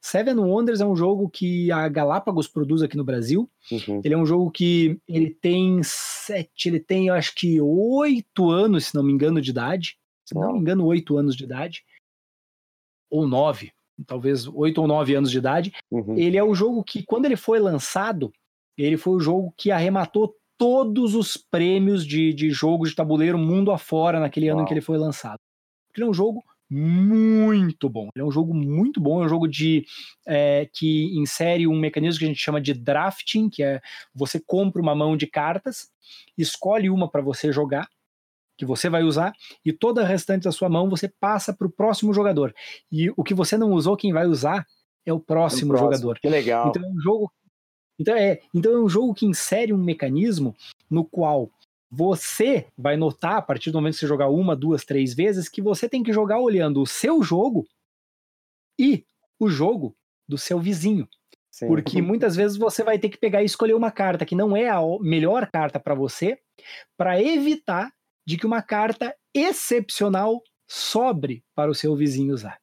[0.00, 3.48] Seven Wonders é um jogo que a Galápagos produz aqui no Brasil.
[3.70, 4.00] Uhum.
[4.04, 8.86] Ele é um jogo que ele tem sete, ele tem, eu acho que oito anos,
[8.86, 9.96] se não me engano, de idade.
[10.26, 11.84] Se não me engano, oito anos de idade.
[13.08, 13.72] Ou nove,
[14.06, 15.72] talvez oito ou nove anos de idade.
[15.90, 16.18] Uhum.
[16.18, 18.32] Ele é o jogo que, quando ele foi lançado,
[18.76, 23.70] ele foi o jogo que arrematou todos os prêmios de, de jogo de tabuleiro mundo
[23.70, 24.68] afora naquele ano em Uau.
[24.68, 25.38] que ele foi lançado.
[25.94, 28.08] Ele é um jogo muito bom.
[28.14, 29.84] Ele é um jogo muito bom, é um jogo de
[30.26, 33.80] é, que insere um mecanismo que a gente chama de drafting, que é
[34.14, 35.88] você compra uma mão de cartas,
[36.36, 37.88] escolhe uma para você jogar,
[38.56, 39.32] que você vai usar,
[39.64, 42.54] e toda a restante da sua mão você passa para o próximo jogador.
[42.90, 44.66] E o que você não usou, quem vai usar
[45.04, 45.92] é o próximo, próximo.
[45.92, 46.18] jogador.
[46.18, 46.68] Que legal.
[46.68, 47.32] Então é um jogo.
[47.98, 50.54] Então é, então é um jogo que insere um mecanismo
[50.90, 51.50] no qual
[51.90, 55.62] você vai notar, a partir do momento que você jogar uma, duas, três vezes, que
[55.62, 57.66] você tem que jogar olhando o seu jogo
[58.78, 59.04] e
[59.38, 59.96] o jogo
[60.28, 61.08] do seu vizinho.
[61.50, 61.68] Sim.
[61.68, 64.68] Porque muitas vezes você vai ter que pegar e escolher uma carta que não é
[64.68, 66.36] a melhor carta para você,
[66.96, 67.92] para evitar
[68.26, 72.58] de que uma carta excepcional sobre para o seu vizinho usar.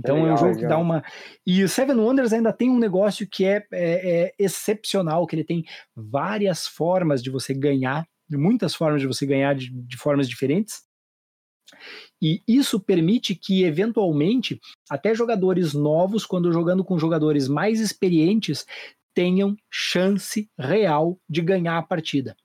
[0.00, 0.70] Então é, um legal, jogo que legal.
[0.70, 1.04] dá uma.
[1.46, 5.44] E o Seven Wonders ainda tem um negócio que é, é- é excepcional, que ele
[5.44, 10.82] tem várias formas de você ganhar, muitas formas de você ganhar de, de formas diferentes.
[12.20, 18.66] E isso permite que, eventualmente, até jogadores novos, quando jogando com jogadores mais experientes,
[19.14, 22.36] tenham chance real de ganhar a partida.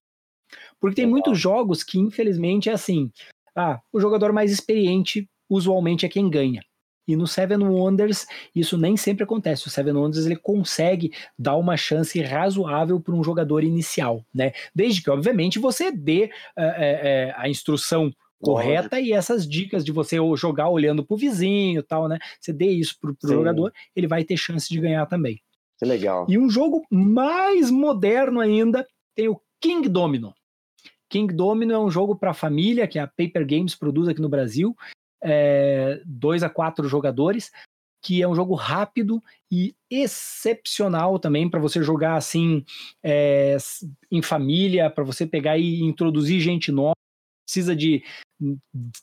[0.79, 3.11] Porque tem muitos jogos que, infelizmente, é assim:
[3.55, 6.61] ah, o jogador mais experiente usualmente é quem ganha.
[7.07, 9.67] E no Seven Wonders, isso nem sempre acontece.
[9.67, 14.53] O Seven Wonders ele consegue dar uma chance razoável para um jogador inicial, né?
[14.73, 20.17] Desde que, obviamente, você dê é, é, a instrução correta e essas dicas de você
[20.35, 22.19] jogar olhando pro vizinho tal, né?
[22.39, 25.41] Você dê isso pro, pro jogador, ele vai ter chance de ganhar também.
[25.77, 26.25] Que legal.
[26.29, 28.85] E um jogo mais moderno ainda
[29.15, 30.33] tem o King Domino.
[31.09, 34.75] King Domino é um jogo para família que a Paper Games produz aqui no Brasil,
[35.23, 37.51] é, dois a quatro jogadores,
[38.01, 42.63] que é um jogo rápido e excepcional também para você jogar assim
[43.03, 43.57] é,
[44.11, 46.93] em família, para você pegar e introduzir gente nova.
[47.47, 48.03] Precisa de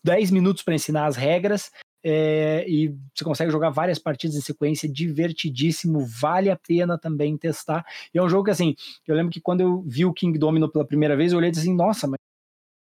[0.05, 1.71] 10 minutos para ensinar as regras
[2.05, 7.87] é, e você consegue jogar várias partidas em sequência, divertidíssimo, vale a pena também testar.
[8.13, 8.75] E é um jogo que, assim,
[9.07, 11.53] eu lembro que quando eu vi o King Domino pela primeira vez, eu olhei e
[11.53, 12.19] disse assim, nossa, mas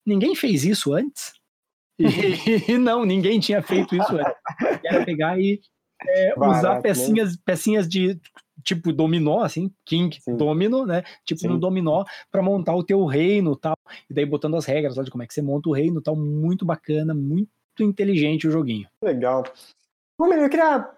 [0.07, 1.40] ninguém fez isso antes?
[2.01, 4.33] E, e não, ninguém tinha feito isso antes.
[4.85, 5.61] Era pegar e
[6.07, 6.81] é, usar né?
[6.81, 8.21] pecinhas, pecinhas de
[8.65, 10.37] tipo dominó, assim, King Sim.
[10.37, 11.03] Domino, né?
[11.25, 11.49] Tipo Sim.
[11.49, 13.77] no dominó, para montar o teu reino tal.
[14.09, 16.17] E daí botando as regras lá de como é que você monta o reino tal.
[16.17, 18.89] Muito bacana, muito inteligente o joguinho.
[19.03, 19.45] Legal.
[20.19, 20.91] Romero, eu queria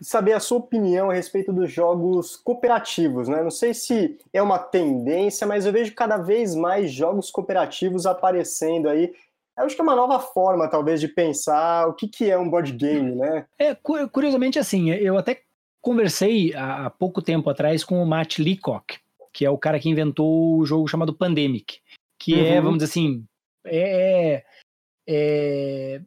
[0.00, 3.42] saber a sua opinião a respeito dos jogos cooperativos, né?
[3.42, 8.88] Não sei se é uma tendência, mas eu vejo cada vez mais jogos cooperativos aparecendo
[8.88, 9.12] aí.
[9.60, 12.48] Eu acho que é uma nova forma, talvez, de pensar o que, que é um
[12.48, 13.46] board game, né?
[13.58, 15.42] É, curiosamente, assim, eu até
[15.80, 18.98] conversei há pouco tempo atrás com o Matt Leacock,
[19.32, 21.78] que é o cara que inventou o jogo chamado Pandemic,
[22.18, 22.46] que é, uhum.
[22.46, 23.24] é, vamos dizer assim,
[23.64, 24.44] é,
[25.06, 26.02] é,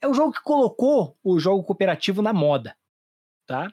[0.00, 2.76] é o jogo que colocou o jogo cooperativo na moda,
[3.46, 3.70] tá?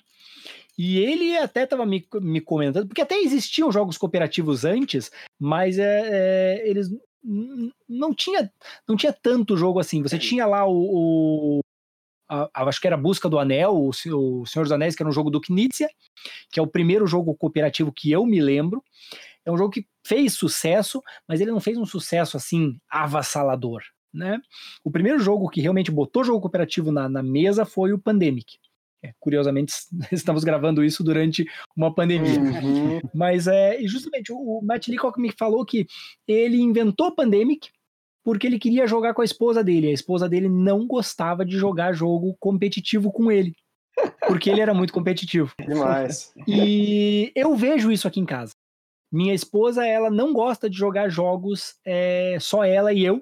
[0.77, 6.01] E ele até estava me, me comentando, porque até existiam jogos cooperativos antes, mas é,
[6.63, 6.89] é, eles
[7.24, 8.51] não tinha,
[8.88, 10.01] não tinha tanto jogo assim.
[10.01, 11.61] Você tinha lá o, o
[12.32, 15.13] a, acho que era Busca do Anel, o, o Senhor dos Anéis, que era um
[15.13, 15.89] jogo do Knizia,
[16.49, 18.84] que é o primeiro jogo cooperativo que eu me lembro.
[19.45, 23.82] É um jogo que fez sucesso, mas ele não fez um sucesso assim avassalador.
[24.13, 24.39] Né?
[24.84, 28.57] O primeiro jogo que realmente botou jogo cooperativo na, na mesa foi o Pandemic.
[29.03, 29.73] É, curiosamente,
[30.11, 31.45] estamos gravando isso durante
[31.75, 32.39] uma pandemia.
[32.39, 33.01] Uhum.
[33.13, 35.87] Mas é justamente o Matt Leacock me falou que
[36.27, 37.69] ele inventou Pandemic
[38.23, 39.87] porque ele queria jogar com a esposa dele.
[39.87, 43.55] A esposa dele não gostava de jogar jogo competitivo com ele.
[44.27, 45.53] Porque ele era muito competitivo.
[45.59, 46.31] Demais.
[46.47, 48.53] E eu vejo isso aqui em casa.
[49.11, 53.21] Minha esposa, ela não gosta de jogar jogos é, só ela e eu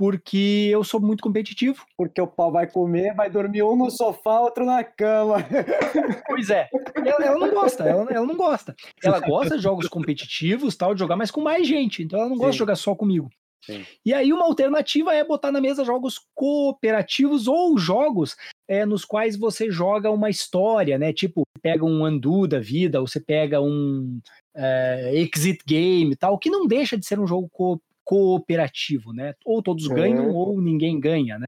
[0.00, 1.84] porque eu sou muito competitivo.
[1.94, 5.36] Porque o pau vai comer, vai dormir um no sofá, outro na cama.
[6.26, 6.68] Pois é.
[7.04, 8.74] Ela, ela não gosta, ela, ela, não gosta.
[9.02, 12.02] Ela gosta de jogos competitivos, tal, de jogar mais com mais gente.
[12.02, 12.40] Então ela não Sim.
[12.40, 13.28] gosta de jogar só comigo.
[13.62, 13.84] Sim.
[14.06, 18.36] E aí uma alternativa é botar na mesa jogos cooperativos ou jogos
[18.66, 21.12] é, nos quais você joga uma história, né?
[21.12, 24.18] Tipo, pega um Undo da vida, ou você pega um
[24.54, 27.78] é, Exit Game tal, que não deixa de ser um jogo co
[28.10, 29.34] cooperativo, né?
[29.44, 31.46] Ou todos ganham ou ninguém ganha, né?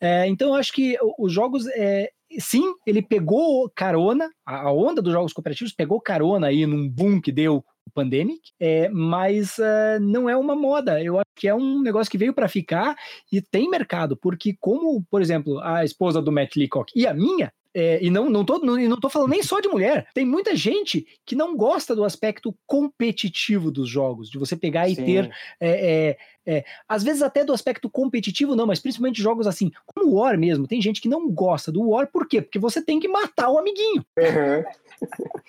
[0.00, 5.12] É, então eu acho que os jogos, é, sim, ele pegou carona, a onda dos
[5.12, 10.28] jogos cooperativos pegou carona aí num boom que deu o Pandemic, é, mas uh, não
[10.28, 11.00] é uma moda.
[11.00, 12.96] Eu acho que é um negócio que veio para ficar
[13.30, 17.52] e tem mercado, porque como, por exemplo, a esposa do Matt Leacock e a minha,
[17.74, 20.06] é, e não, não, tô, não, não tô falando nem só de mulher.
[20.14, 24.92] Tem muita gente que não gosta do aspecto competitivo dos jogos, de você pegar Sim.
[24.92, 25.30] e ter.
[25.60, 30.10] É, é, é, às vezes até do aspecto competitivo, não, mas principalmente jogos assim, como
[30.10, 30.66] o War mesmo.
[30.66, 32.42] Tem gente que não gosta do War, por quê?
[32.42, 34.04] Porque você tem que matar o amiguinho.
[34.18, 34.64] Uhum.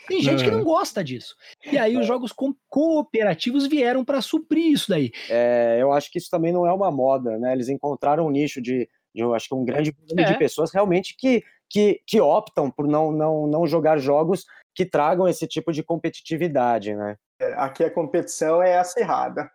[0.08, 1.36] Tem gente que não gosta disso.
[1.72, 2.08] E aí os é.
[2.08, 5.12] jogos co cooperativos vieram para suprir isso daí.
[5.30, 7.54] É, eu acho que isso também não é uma moda, né?
[7.54, 11.16] Eles encontraram um nicho de, de eu acho que um grande número de pessoas realmente
[11.18, 11.44] que
[11.74, 14.46] que, que optam por não, não, não jogar jogos
[14.76, 17.16] que tragam esse tipo de competitividade, né?
[17.42, 19.50] É, aqui a competição é acirrada.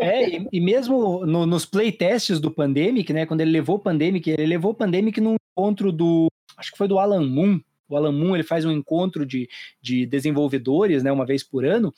[0.00, 3.26] É, e, e mesmo no, nos playtests do Pandemic, né?
[3.26, 6.28] Quando ele levou o Pandemic, ele levou o Pandemic num encontro do.
[6.56, 7.60] Acho que foi do Alan Moon.
[7.88, 9.48] O Alan Moon ele faz um encontro de,
[9.82, 11.12] de desenvolvedores, né?
[11.12, 11.92] Uma vez por ano.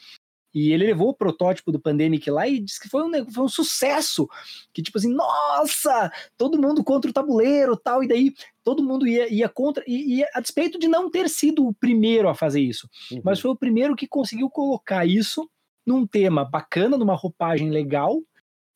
[0.57, 3.48] E ele levou o protótipo do Pandemic lá e disse que foi um, foi um
[3.48, 4.26] sucesso.
[4.72, 8.02] Que tipo assim, nossa, todo mundo contra o tabuleiro tal.
[8.02, 8.32] E daí
[8.64, 9.84] todo mundo ia, ia contra.
[9.86, 12.88] E, a despeito de não ter sido o primeiro a fazer isso.
[13.12, 13.20] Uhum.
[13.22, 15.46] Mas foi o primeiro que conseguiu colocar isso
[15.86, 18.22] num tema bacana, numa roupagem legal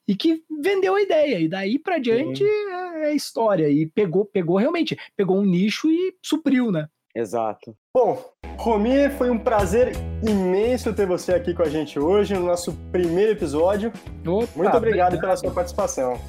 [0.06, 1.40] e que vendeu a ideia.
[1.40, 3.70] E daí para diante é, é história.
[3.70, 6.90] E pegou, pegou realmente, pegou um nicho e supriu, né?
[7.14, 7.74] Exato.
[7.94, 8.22] Bom,
[8.56, 9.92] Romi, foi um prazer
[10.22, 13.92] imenso ter você aqui com a gente hoje no nosso primeiro episódio.
[14.20, 16.20] Opa, Muito obrigado, obrigado pela sua participação.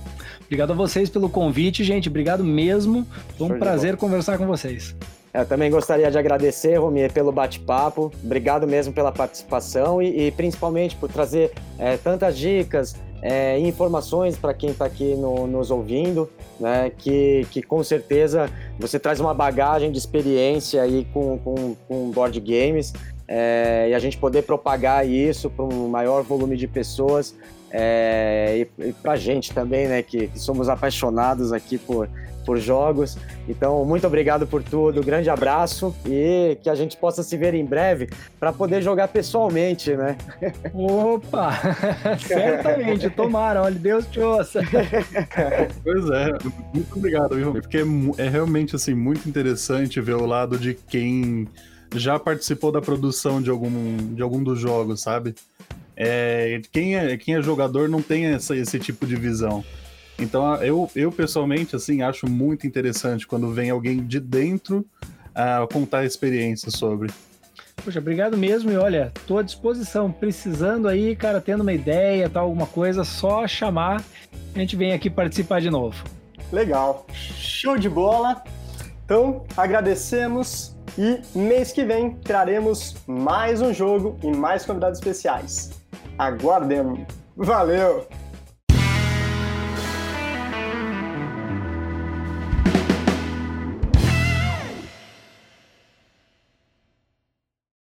[0.45, 2.09] Obrigado a vocês pelo convite, gente.
[2.09, 3.07] Obrigado mesmo.
[3.37, 4.95] Foi um prazer conversar com vocês.
[5.33, 8.11] Eu também gostaria de agradecer, Romier, pelo bate-papo.
[8.21, 14.53] Obrigado mesmo pela participação e, e principalmente por trazer é, tantas dicas é, informações para
[14.53, 16.91] quem está aqui no, nos ouvindo, né?
[16.97, 18.49] Que, que com certeza
[18.79, 22.93] você traz uma bagagem de experiência aí com, com, com board games
[23.27, 27.35] é, e a gente poder propagar isso para um maior volume de pessoas
[27.71, 30.01] é, e, e para a gente também, né?
[30.01, 32.09] Que, que somos apaixonados aqui por
[32.45, 33.17] por jogos.
[33.47, 37.65] Então, muito obrigado por tudo, grande abraço e que a gente possa se ver em
[37.65, 38.09] breve
[38.39, 40.17] para poder jogar pessoalmente, né?
[40.73, 41.51] Opa!
[42.19, 44.61] Certamente, tomara, olha, Deus te ouça.
[45.83, 46.31] Pois é,
[46.73, 47.51] muito obrigado, viu?
[47.51, 51.47] Porque é, é realmente assim muito interessante ver o lado de quem
[51.95, 55.35] já participou da produção de algum, de algum dos jogos, sabe?
[56.03, 59.63] É, quem, é, quem é jogador não tem essa, esse tipo de visão.
[60.17, 64.83] Então eu, eu pessoalmente assim acho muito interessante quando vem alguém de dentro
[65.33, 67.11] a uh, contar a experiência sobre.
[67.85, 72.45] Poxa, obrigado mesmo e olha, tô à disposição, precisando aí, cara, tendo uma ideia, tal,
[72.45, 74.03] alguma coisa, só chamar,
[74.55, 76.03] a gente vem aqui participar de novo.
[76.51, 78.43] Legal, show de bola.
[79.05, 85.80] Então, agradecemos e mês que vem traremos mais um jogo e mais convidados especiais.
[86.21, 86.99] Aguardemos.
[87.35, 88.05] Valeu!